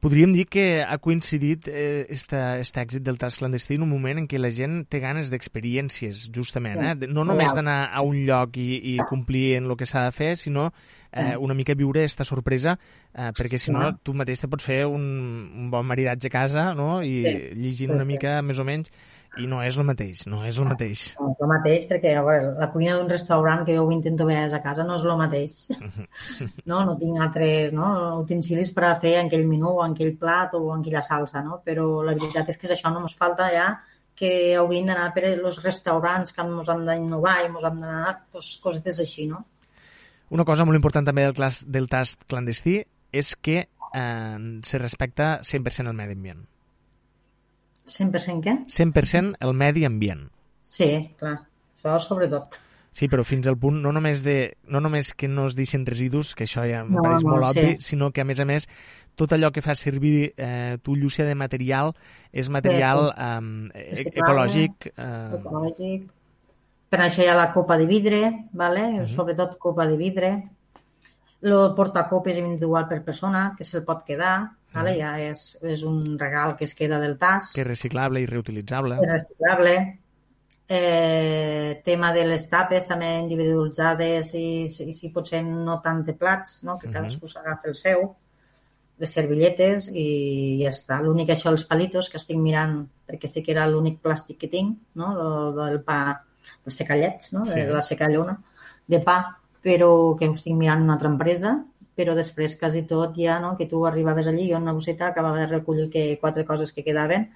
Podríem 0.00 0.32
dir 0.32 0.46
que 0.48 0.80
ha 0.80 0.96
coincidit 0.96 1.66
eh, 1.68 2.06
esta, 2.08 2.56
este 2.58 2.80
èxit 2.80 3.04
del 3.04 3.18
tas 3.20 3.36
clandestí 3.36 3.76
en 3.76 3.82
un 3.84 3.90
moment 3.90 4.22
en 4.22 4.28
què 4.30 4.38
la 4.40 4.48
gent 4.48 4.86
té 4.88 4.96
ganes 5.02 5.28
d'experiències, 5.28 6.30
justament. 6.32 6.80
Eh? 6.80 7.10
No 7.12 7.26
només 7.28 7.52
d'anar 7.52 7.90
a 7.92 8.00
un 8.00 8.16
lloc 8.24 8.56
i, 8.56 8.80
i 8.94 8.96
complir 9.10 9.58
en 9.58 9.68
el 9.68 9.76
que 9.76 9.84
s'ha 9.84 10.06
de 10.06 10.16
fer, 10.16 10.30
sinó 10.40 10.70
eh, 11.12 11.36
una 11.36 11.52
mica 11.54 11.76
viure 11.76 12.06
esta 12.08 12.24
sorpresa, 12.24 12.78
eh, 13.12 13.28
perquè 13.36 13.60
si 13.60 13.76
no 13.76 13.90
tu 14.00 14.16
mateix 14.16 14.40
te 14.40 14.48
pots 14.48 14.64
fer 14.64 14.86
un, 14.88 15.04
un 15.52 15.68
bon 15.68 15.84
maridatge 15.84 16.32
a 16.32 16.36
casa 16.38 16.70
no? 16.72 17.02
i 17.04 17.20
llegint 17.60 17.92
una 17.92 18.08
mica 18.08 18.38
més 18.40 18.56
o 18.56 18.64
menys 18.64 18.88
i 19.38 19.46
no 19.46 19.60
és 19.62 19.76
el 19.78 19.86
mateix, 19.86 20.24
no 20.26 20.40
és 20.46 20.58
el 20.58 20.66
mateix. 20.66 21.04
No 21.20 21.30
és 21.30 21.42
el 21.44 21.50
mateix, 21.52 21.84
perquè 21.90 22.16
a 22.18 22.24
veure, 22.26 22.48
la 22.58 22.68
cuina 22.72 22.96
d'un 22.96 23.10
restaurant 23.10 23.62
que 23.66 23.76
jo 23.76 23.84
ho 23.86 23.92
intento 23.94 24.26
veure 24.26 24.56
a 24.58 24.62
casa 24.64 24.86
no 24.86 24.96
és 24.98 25.04
el 25.06 25.20
mateix. 25.20 25.58
no, 26.70 26.80
no 26.88 26.96
tinc 26.98 27.20
altres 27.22 27.76
no, 27.76 27.92
utensilis 28.24 28.74
per 28.74 28.88
a 28.88 28.96
fer 29.02 29.14
en 29.20 29.30
aquell 29.30 29.46
menú 29.46 29.76
o 29.76 29.86
en 29.86 29.94
aquell 29.94 30.16
plat 30.18 30.56
o 30.58 30.64
en 30.74 30.82
aquella 30.82 31.04
salsa, 31.06 31.44
no? 31.46 31.60
però 31.64 31.86
la 32.06 32.16
veritat 32.18 32.50
és 32.50 32.58
que 32.58 32.66
és 32.66 32.74
això, 32.74 32.90
no 32.90 33.04
ens 33.06 33.16
falta 33.18 33.48
ja 33.54 33.70
que 34.20 34.52
hauríem 34.58 34.90
d'anar 34.90 35.08
per 35.14 35.24
els 35.30 35.62
restaurants 35.64 36.34
que 36.36 36.44
ens 36.44 36.68
han 36.68 36.84
d'innovar 36.88 37.38
i 37.40 37.48
ens 37.48 37.64
han 37.64 37.78
d'anar 37.80 38.14
pues, 38.32 38.52
cosetes 38.60 39.00
així, 39.00 39.24
no? 39.30 39.44
Una 40.30 40.44
cosa 40.46 40.66
molt 40.66 40.76
important 40.76 41.06
també 41.06 41.24
del, 41.24 41.34
clas, 41.34 41.62
del 41.66 41.88
tast 41.90 42.26
clandestí 42.28 42.76
és 43.16 43.32
que 43.40 43.62
eh, 43.64 44.38
se 44.62 44.82
respecta 44.82 45.38
100% 45.40 45.88
el 45.88 45.96
medi 45.96 46.18
ambient. 46.18 46.44
100% 47.86 48.44
què? 48.44 48.56
100% 48.68 49.40
el 49.40 49.54
medi 49.54 49.86
ambient. 49.88 50.28
Sí, 50.62 50.90
clar. 51.18 51.38
Això 51.76 51.96
sobretot. 52.04 52.58
Sí, 52.92 53.06
però 53.06 53.22
fins 53.24 53.46
al 53.46 53.56
punt 53.58 53.78
no 53.84 53.92
només, 53.94 54.24
de, 54.26 54.56
no 54.66 54.80
només 54.82 55.12
que 55.14 55.28
no 55.30 55.46
es 55.46 55.54
deixin 55.56 55.84
residus, 55.86 56.34
que 56.34 56.44
això 56.44 56.64
ja 56.66 56.82
em 56.82 56.90
no, 56.90 57.04
pareix 57.04 57.22
no, 57.22 57.36
molt 57.36 57.46
obvi, 57.52 57.76
sí. 57.78 57.92
sinó 57.92 58.10
que 58.10 58.24
a 58.24 58.26
més 58.26 58.42
a 58.42 58.46
més 58.48 58.66
tot 59.20 59.34
allò 59.36 59.50
que 59.54 59.62
fa 59.62 59.76
servir 59.78 60.32
eh, 60.34 60.78
tu, 60.82 60.96
Llúcia, 60.98 61.26
de 61.28 61.36
material 61.38 61.92
és 62.32 62.48
material 62.50 63.10
sí, 63.12 63.68
eh, 63.78 64.06
ecològic. 64.14 64.90
Eh... 64.96 65.10
Ecològic. 65.38 66.08
Per 66.90 67.00
això 67.04 67.22
hi 67.22 67.28
ha 67.30 67.36
la 67.38 67.50
copa 67.54 67.76
de 67.78 67.86
vidre, 67.86 68.20
vale? 68.52 68.82
Uh 68.88 68.92
mhm. 68.92 69.02
-huh. 69.02 69.14
sobretot 69.14 69.58
copa 69.58 69.86
de 69.86 69.96
vidre. 69.96 70.30
El 71.42 71.74
portacopes 71.76 72.36
individual 72.36 72.88
per 72.88 73.04
persona, 73.04 73.54
que 73.56 73.64
se'l 73.64 73.84
pot 73.84 74.04
quedar. 74.04 74.50
Vale? 74.72 74.92
Ja 74.98 75.16
és, 75.18 75.58
és 75.66 75.82
un 75.82 76.16
regal 76.18 76.54
que 76.56 76.64
es 76.64 76.74
queda 76.78 76.98
del 77.02 77.16
tas. 77.18 77.52
Que 77.54 77.62
és 77.64 77.66
reciclable 77.66 78.20
i 78.22 78.26
reutilitzable. 78.26 79.00
És 79.02 79.10
reciclable. 79.10 79.74
Eh, 80.72 81.80
tema 81.84 82.12
de 82.14 82.22
les 82.28 82.44
tapes 82.48 82.86
també 82.86 83.08
individualitzades 83.18 84.28
i, 84.38 84.44
i 84.70 84.92
si 84.94 85.08
potser 85.10 85.40
no 85.42 85.80
tants 85.82 86.06
de 86.06 86.14
plats, 86.14 86.60
no? 86.62 86.76
que 86.78 86.86
Mhm. 86.86 86.94
cadascú 86.94 87.26
s'agafa 87.26 87.66
el 87.68 87.74
seu, 87.74 88.04
les 89.00 89.10
servilletes 89.10 89.88
i 89.92 90.60
ja 90.62 90.70
està. 90.70 91.00
L'únic 91.02 91.30
això, 91.34 91.50
els 91.50 91.64
palitos, 91.64 92.08
que 92.08 92.18
estic 92.18 92.36
mirant, 92.38 92.86
perquè 93.08 93.26
sé 93.26 93.42
que 93.42 93.50
era 93.50 93.66
l'únic 93.66 93.98
plàstic 94.00 94.38
que 94.38 94.46
tinc, 94.48 94.78
no? 94.94 95.14
Lo, 95.14 95.66
el 95.66 95.80
pa, 95.82 96.22
els 96.64 96.76
secallets, 96.76 97.32
no? 97.32 97.44
Sí. 97.44 97.58
De 97.58 97.72
la 97.72 97.80
secallona, 97.82 98.38
de 98.86 99.00
pa, 99.00 99.18
però 99.64 100.14
que 100.16 100.28
ho 100.28 100.32
estic 100.32 100.54
mirant 100.54 100.82
una 100.82 100.92
altra 100.94 101.08
empresa, 101.08 101.64
però 102.00 102.16
després 102.16 102.56
quasi 102.56 102.86
tot 102.88 103.18
ja, 103.20 103.36
no? 103.42 103.52
que 103.58 103.68
tu 103.68 103.84
arribaves 103.86 104.30
allí, 104.30 104.48
jo 104.48 104.56
en 104.56 104.64
una 104.64 104.76
bosseta 104.76 105.10
acabava 105.10 105.42
de 105.42 105.50
recollir 105.50 105.90
que 105.92 106.16
quatre 106.20 106.46
coses 106.48 106.72
que 106.72 106.84
quedaven 106.86 107.28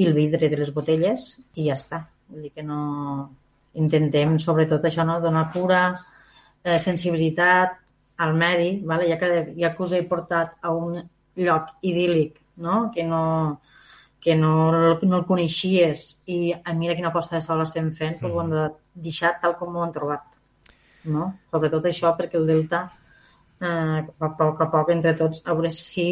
i 0.00 0.06
el 0.08 0.16
vidre 0.16 0.48
de 0.48 0.56
les 0.56 0.72
botelles 0.72 1.36
i 1.54 1.68
ja 1.68 1.76
està. 1.76 2.06
Vull 2.32 2.48
dir 2.48 2.54
que 2.56 2.64
no... 2.64 2.80
Intentem, 3.78 4.32
sobretot 4.42 4.82
això, 4.88 5.04
no? 5.06 5.20
donar 5.22 5.44
cura, 5.52 5.92
eh, 6.64 6.80
sensibilitat 6.82 7.76
al 8.24 8.32
medi, 8.34 8.80
vale? 8.82 9.06
ja, 9.06 9.18
que, 9.20 9.28
ja 9.54 9.70
que 9.76 9.84
us 9.84 9.92
he 9.94 10.00
portat 10.10 10.56
a 10.66 10.72
un 10.74 10.96
lloc 11.38 11.76
idíl·lic, 11.86 12.40
no? 12.66 12.88
que 12.94 13.04
no 13.06 13.20
que 14.20 14.34
no, 14.36 14.52
no 15.00 15.16
el 15.16 15.24
coneixies 15.24 16.02
i 16.28 16.52
mira 16.76 16.94
quina 16.98 17.12
posta 17.14 17.38
de 17.38 17.44
sol 17.44 17.62
estem 17.64 17.88
fent, 17.96 18.18
mm. 18.20 18.28
ho 18.28 18.42
hem 18.42 18.50
de 18.52 18.64
deixar 19.06 19.36
tal 19.40 19.56
com 19.56 19.76
ho 19.76 19.84
hem 19.86 19.94
trobat. 19.94 20.26
No? 21.08 21.30
Sobretot 21.48 21.88
això 21.88 22.12
perquè 22.18 22.36
el 22.36 22.50
Delta 22.50 22.82
eh, 23.60 24.00
a 24.26 24.30
poc 24.38 24.60
a 24.60 24.70
poc 24.72 24.90
entre 24.94 25.14
tots 25.18 25.42
a 25.44 25.54
veure 25.54 25.70
si 25.74 26.08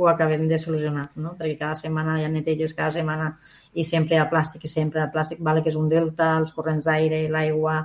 ho 0.00 0.06
acabem 0.08 0.46
de 0.48 0.58
solucionar, 0.58 1.10
no? 1.16 1.34
perquè 1.38 1.58
cada 1.58 1.76
setmana 1.76 2.16
hi 2.18 2.24
ha 2.24 2.30
neteges, 2.32 2.72
cada 2.76 2.92
setmana 2.94 3.34
i 3.74 3.84
sempre 3.84 4.16
hi 4.16 4.20
ha 4.20 4.28
plàstic 4.30 4.64
i 4.64 4.70
sempre 4.72 5.00
hi 5.00 5.04
ha 5.04 5.12
plàstic, 5.12 5.42
vale 5.44 5.62
que 5.62 5.68
és 5.72 5.76
un 5.76 5.90
delta, 5.92 6.30
els 6.40 6.54
corrents 6.56 6.88
d'aire, 6.88 7.26
l'aigua, 7.28 7.82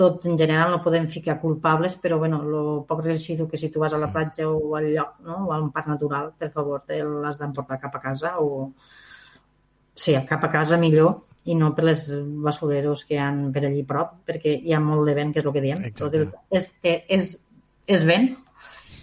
tot 0.00 0.24
en 0.30 0.38
general 0.40 0.70
no 0.72 0.80
podem 0.80 1.06
ficar 1.12 1.36
culpables, 1.42 1.98
però 2.00 2.16
bueno, 2.22 2.40
el 2.46 2.84
poc 2.88 3.02
residu 3.04 3.46
que 3.48 3.60
si 3.60 3.68
tu 3.68 3.82
vas 3.82 3.92
a 3.92 4.00
la 4.00 4.08
platja 4.14 4.48
o 4.48 4.76
al 4.78 4.88
lloc, 4.94 5.18
no? 5.26 5.42
o 5.48 5.52
a 5.52 5.60
un 5.60 5.68
parc 5.74 5.90
natural, 5.92 6.32
per 6.38 6.48
favor, 6.54 6.80
te 6.86 7.02
l'has 7.04 7.42
d'emportar 7.42 7.80
cap 7.82 7.98
a 7.98 8.04
casa 8.06 8.38
o 8.40 8.72
sí, 9.94 10.16
cap 10.30 10.48
a 10.48 10.52
casa 10.54 10.80
millor 10.80 11.18
i 11.48 11.56
no 11.56 11.70
per 11.76 11.86
les 11.88 12.04
basureros 12.44 13.06
que 13.08 13.18
han 13.18 13.46
per 13.54 13.64
allí 13.66 13.82
prop, 13.88 14.18
perquè 14.28 14.52
hi 14.60 14.74
ha 14.76 14.80
molt 14.84 15.08
de 15.08 15.16
vent, 15.16 15.32
que 15.32 15.40
és 15.40 15.48
el 15.48 15.56
que 15.56 15.64
diem. 15.64 15.86
Exacte. 15.88 16.26
És, 16.52 16.70
és, 16.84 17.32
és 17.88 18.04
vent 18.06 18.28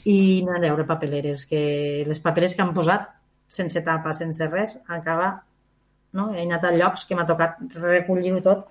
i 0.06 0.18
no 0.46 0.54
hi 0.54 0.58
ha 0.58 0.62
de 0.62 0.70
veure 0.70 0.86
papeleres, 0.88 1.48
que 1.50 2.06
les 2.08 2.22
papereres 2.24 2.56
que 2.56 2.64
han 2.64 2.76
posat 2.78 3.10
sense 3.50 3.82
tapa, 3.84 4.14
sense 4.14 4.46
res, 4.52 4.78
acaba 4.88 5.32
no? 6.18 6.32
He 6.34 6.46
anat 6.46 6.66
a 6.68 6.72
llocs 6.76 7.06
que 7.08 7.18
m'ha 7.18 7.28
tocat 7.30 7.60
recollir-ho 7.76 8.42
tot 8.46 8.70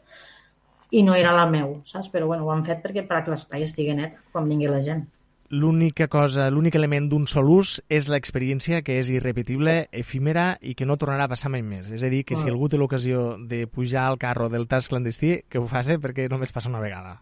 i 0.97 1.03
no 1.07 1.17
era 1.19 1.35
la 1.37 1.47
meu, 1.51 1.81
saps? 1.89 2.09
Però 2.13 2.29
bueno, 2.31 2.47
ho 2.47 2.53
han 2.55 2.65
fet 2.67 2.83
perquè 2.85 3.05
perquè 3.09 3.33
l'espai 3.33 3.67
estigui 3.67 3.97
net 3.99 4.21
quan 4.33 4.49
vingui 4.51 4.71
la 4.71 4.83
gent. 4.85 5.05
L'única 5.51 6.09
cosa, 6.11 6.49
l'únic 6.51 6.75
element 6.75 7.07
d'un 7.11 7.27
sol 7.31 7.51
ús 7.53 7.77
és 7.93 8.09
l'experiència 8.11 8.81
que 8.83 8.99
és 8.99 9.11
irrepetible, 9.15 9.77
efímera 9.95 10.57
i 10.61 10.75
que 10.75 10.89
no 10.89 10.99
tornarà 10.99 11.29
a 11.29 11.33
passar 11.33 11.53
mai 11.55 11.63
més. 11.63 11.93
És 11.95 12.03
a 12.03 12.11
dir, 12.11 12.25
que 12.27 12.39
si 12.39 12.51
algú 12.51 12.69
té 12.69 12.81
l'ocasió 12.81 13.37
de 13.39 13.67
pujar 13.71 14.09
al 14.11 14.19
carro 14.19 14.51
del 14.51 14.67
tas 14.67 14.91
clandestí, 14.91 15.37
que 15.49 15.63
ho 15.63 15.69
faci 15.71 16.01
perquè 16.03 16.27
només 16.33 16.55
passa 16.55 16.73
una 16.73 16.83
vegada. 16.83 17.21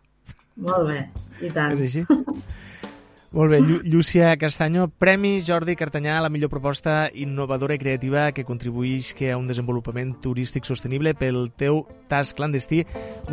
Molt 0.56 0.88
bé, 0.88 1.00
i 1.44 1.52
tant. 1.52 1.76
És 1.76 1.84
així? 1.90 2.06
Molt 3.34 3.50
bé, 3.50 3.58
Llu 3.58 3.80
Llúcia 3.82 4.28
Castanyo, 4.38 4.84
Premi 5.02 5.40
Jordi 5.42 5.74
Cartanyà, 5.74 6.20
la 6.22 6.28
millor 6.30 6.52
proposta 6.52 7.08
innovadora 7.18 7.74
i 7.74 7.80
creativa 7.82 8.28
que 8.30 8.44
contribueix 8.46 9.08
que 9.18 9.32
a 9.34 9.38
un 9.40 9.48
desenvolupament 9.50 10.12
turístic 10.22 10.68
sostenible 10.68 11.16
pel 11.18 11.48
teu 11.58 11.80
tas 12.06 12.30
clandestí. 12.38 12.84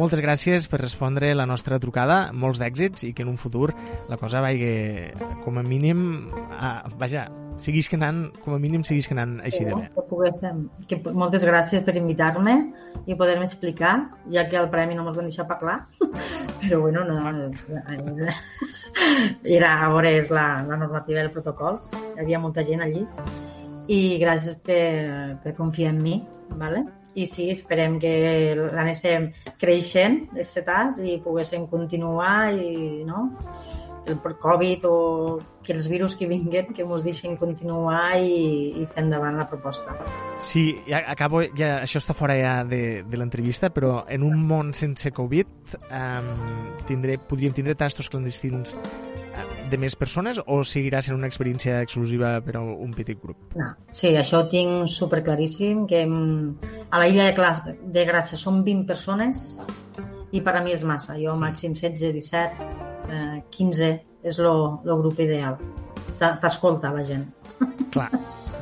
Moltes 0.01 0.23
gràcies 0.25 0.65
per 0.71 0.81
respondre 0.81 1.29
la 1.37 1.45
nostra 1.45 1.77
trucada, 1.77 2.31
molts 2.33 2.57
d'èxits 2.63 3.05
i 3.05 3.13
que 3.13 3.21
en 3.21 3.29
un 3.29 3.37
futur 3.37 3.75
la 4.09 4.17
cosa 4.17 4.41
vagi 4.41 4.73
com 5.45 5.61
a 5.61 5.67
mínim, 5.69 6.33
a, 6.49 6.73
vaja, 6.97 7.27
siguis 7.61 7.85
que 7.85 8.01
anant, 8.01 8.31
com 8.41 8.57
a 8.57 8.59
mínim 8.63 8.81
siguis 8.81 9.05
que 9.05 9.13
anant 9.13 9.37
així 9.45 9.67
de 9.69 9.77
bé. 9.77 9.85
Que 9.93 10.09
poguéssim. 10.09 10.65
Que, 10.89 10.97
moltes 11.13 11.45
gràcies 11.45 11.85
per 11.85 11.93
invitar-me 12.01 12.57
i 13.05 13.13
poder-me 13.13 13.45
explicar, 13.45 13.99
ja 14.33 14.49
que 14.49 14.57
al 14.57 14.73
premi 14.73 14.97
no 14.97 15.05
mos 15.05 15.13
van 15.13 15.29
deixar 15.29 15.45
parlar. 15.45 15.83
Però 16.65 16.81
bueno, 16.81 17.05
no, 17.05 17.21
era, 19.43 19.73
a 19.81 19.89
veure, 19.91 20.15
és 20.21 20.31
la, 20.33 20.63
la 20.67 20.77
normativa 20.79 21.21
del 21.21 21.31
protocol. 21.33 21.79
Hi 21.91 22.23
havia 22.23 22.39
molta 22.39 22.65
gent 22.67 22.83
allí. 22.85 23.05
I 23.91 24.01
gràcies 24.21 24.57
per, 24.63 25.37
per 25.43 25.55
confiar 25.57 25.91
en 25.95 26.01
mi, 26.03 26.19
¿vale? 26.59 26.85
I 27.15 27.25
sí, 27.27 27.49
esperem 27.51 27.97
que 27.99 28.11
l'anéssim 28.55 29.31
creixent, 29.59 30.21
este 30.39 30.63
tas, 30.63 31.01
i 31.03 31.17
poguéssim 31.23 31.65
continuar 31.67 32.53
i, 32.55 33.01
no? 33.07 33.25
El 34.05 34.19
Covid 34.39 34.85
o 34.85 35.39
que 35.63 35.73
els 35.73 35.87
virus 35.87 36.15
que 36.15 36.25
vinguen 36.27 36.73
que 36.73 36.81
ens 36.81 37.03
deixin 37.05 37.35
continuar 37.37 38.17
i, 38.17 38.81
i 38.81 38.85
fer 38.89 39.03
endavant 39.03 39.37
la 39.37 39.47
proposta. 39.49 39.93
Sí, 40.41 40.81
ja, 40.87 41.03
acabo, 41.11 41.43
ja, 41.57 41.77
això 41.83 42.01
està 42.01 42.15
fora 42.17 42.35
ja 42.39 42.55
de, 42.65 43.03
de 43.05 43.19
l'entrevista, 43.19 43.69
però 43.69 44.01
en 44.09 44.25
un 44.25 44.41
món 44.47 44.73
sense 44.73 45.13
Covid 45.13 45.77
um, 45.85 46.31
tindré, 46.89 47.19
podríem 47.29 47.53
tindre 47.53 47.77
tastos 47.77 48.09
clandestins 48.09 48.73
eh, 48.73 49.45
de 49.69 49.79
més 49.81 49.95
persones 49.95 50.41
o 50.47 50.63
seguirà 50.65 51.03
sent 51.05 51.17
una 51.17 51.29
experiència 51.29 51.77
exclusiva 51.85 52.39
per 52.41 52.57
a 52.57 52.65
un 52.65 52.95
petit 52.97 53.21
grup? 53.21 53.53
No. 53.59 53.69
Sí, 53.93 54.15
això 54.17 54.41
ho 54.41 54.49
tinc 54.49 54.89
superclaríssim, 54.89 55.85
que 55.85 56.07
a 56.07 56.97
la 56.97 57.07
illa 57.07 57.29
de, 57.29 57.37
Clas 57.37 57.61
de 57.69 58.07
Gràcia 58.09 58.39
són 58.39 58.65
20 58.65 58.89
persones 58.89 59.51
i 60.31 60.41
per 60.41 60.57
a 60.57 60.63
mi 60.65 60.73
és 60.73 60.83
massa. 60.87 61.19
Jo 61.21 61.37
màxim 61.37 61.75
16, 61.77 62.01
17, 62.17 62.90
eh, 63.11 63.41
15 63.51 63.91
és 64.23 64.39
el 64.39 65.01
grup 65.01 65.19
ideal. 65.19 65.59
T'escolta 66.21 66.93
la 66.93 67.03
gent. 67.05 67.27
Clar, 67.93 68.09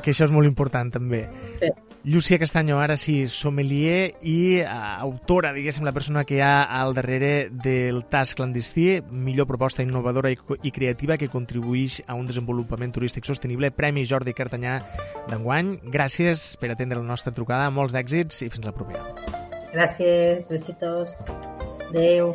que 0.02 0.12
això 0.12 0.26
és 0.26 0.34
molt 0.34 0.48
important 0.48 0.92
també. 0.92 1.26
Sí. 1.60 1.70
Llúcia 2.02 2.38
Castanyo, 2.40 2.78
ara 2.80 2.94
sí, 2.96 3.26
sommelier 3.28 4.14
i 4.24 4.62
uh, 4.62 4.68
autora, 5.04 5.50
diguéssim, 5.52 5.84
la 5.84 5.92
persona 5.92 6.22
que 6.24 6.38
hi 6.38 6.40
ha 6.40 6.62
al 6.80 6.94
darrere 6.96 7.50
del 7.52 8.06
tas 8.08 8.32
clandestí, 8.38 9.02
millor 9.12 9.44
proposta 9.50 9.84
innovadora 9.84 10.32
i, 10.32 10.38
i 10.64 10.72
creativa 10.72 11.18
que 11.20 11.28
contribueix 11.28 12.00
a 12.06 12.16
un 12.16 12.24
desenvolupament 12.30 12.96
turístic 12.96 13.28
sostenible. 13.28 13.68
Premi 13.76 14.06
Jordi 14.08 14.32
Cartanyà 14.32 14.78
d'enguany. 15.28 15.76
Gràcies 15.92 16.54
per 16.56 16.72
atendre 16.72 17.04
la 17.04 17.10
nostra 17.12 17.36
trucada, 17.36 17.68
molts 17.68 17.92
d'èxits 17.92 18.46
i 18.46 18.48
fins 18.48 18.64
la 18.64 18.72
propera. 18.72 19.04
Gràcies, 19.74 20.48
besitos. 20.48 21.18
Adéu. 21.90 22.32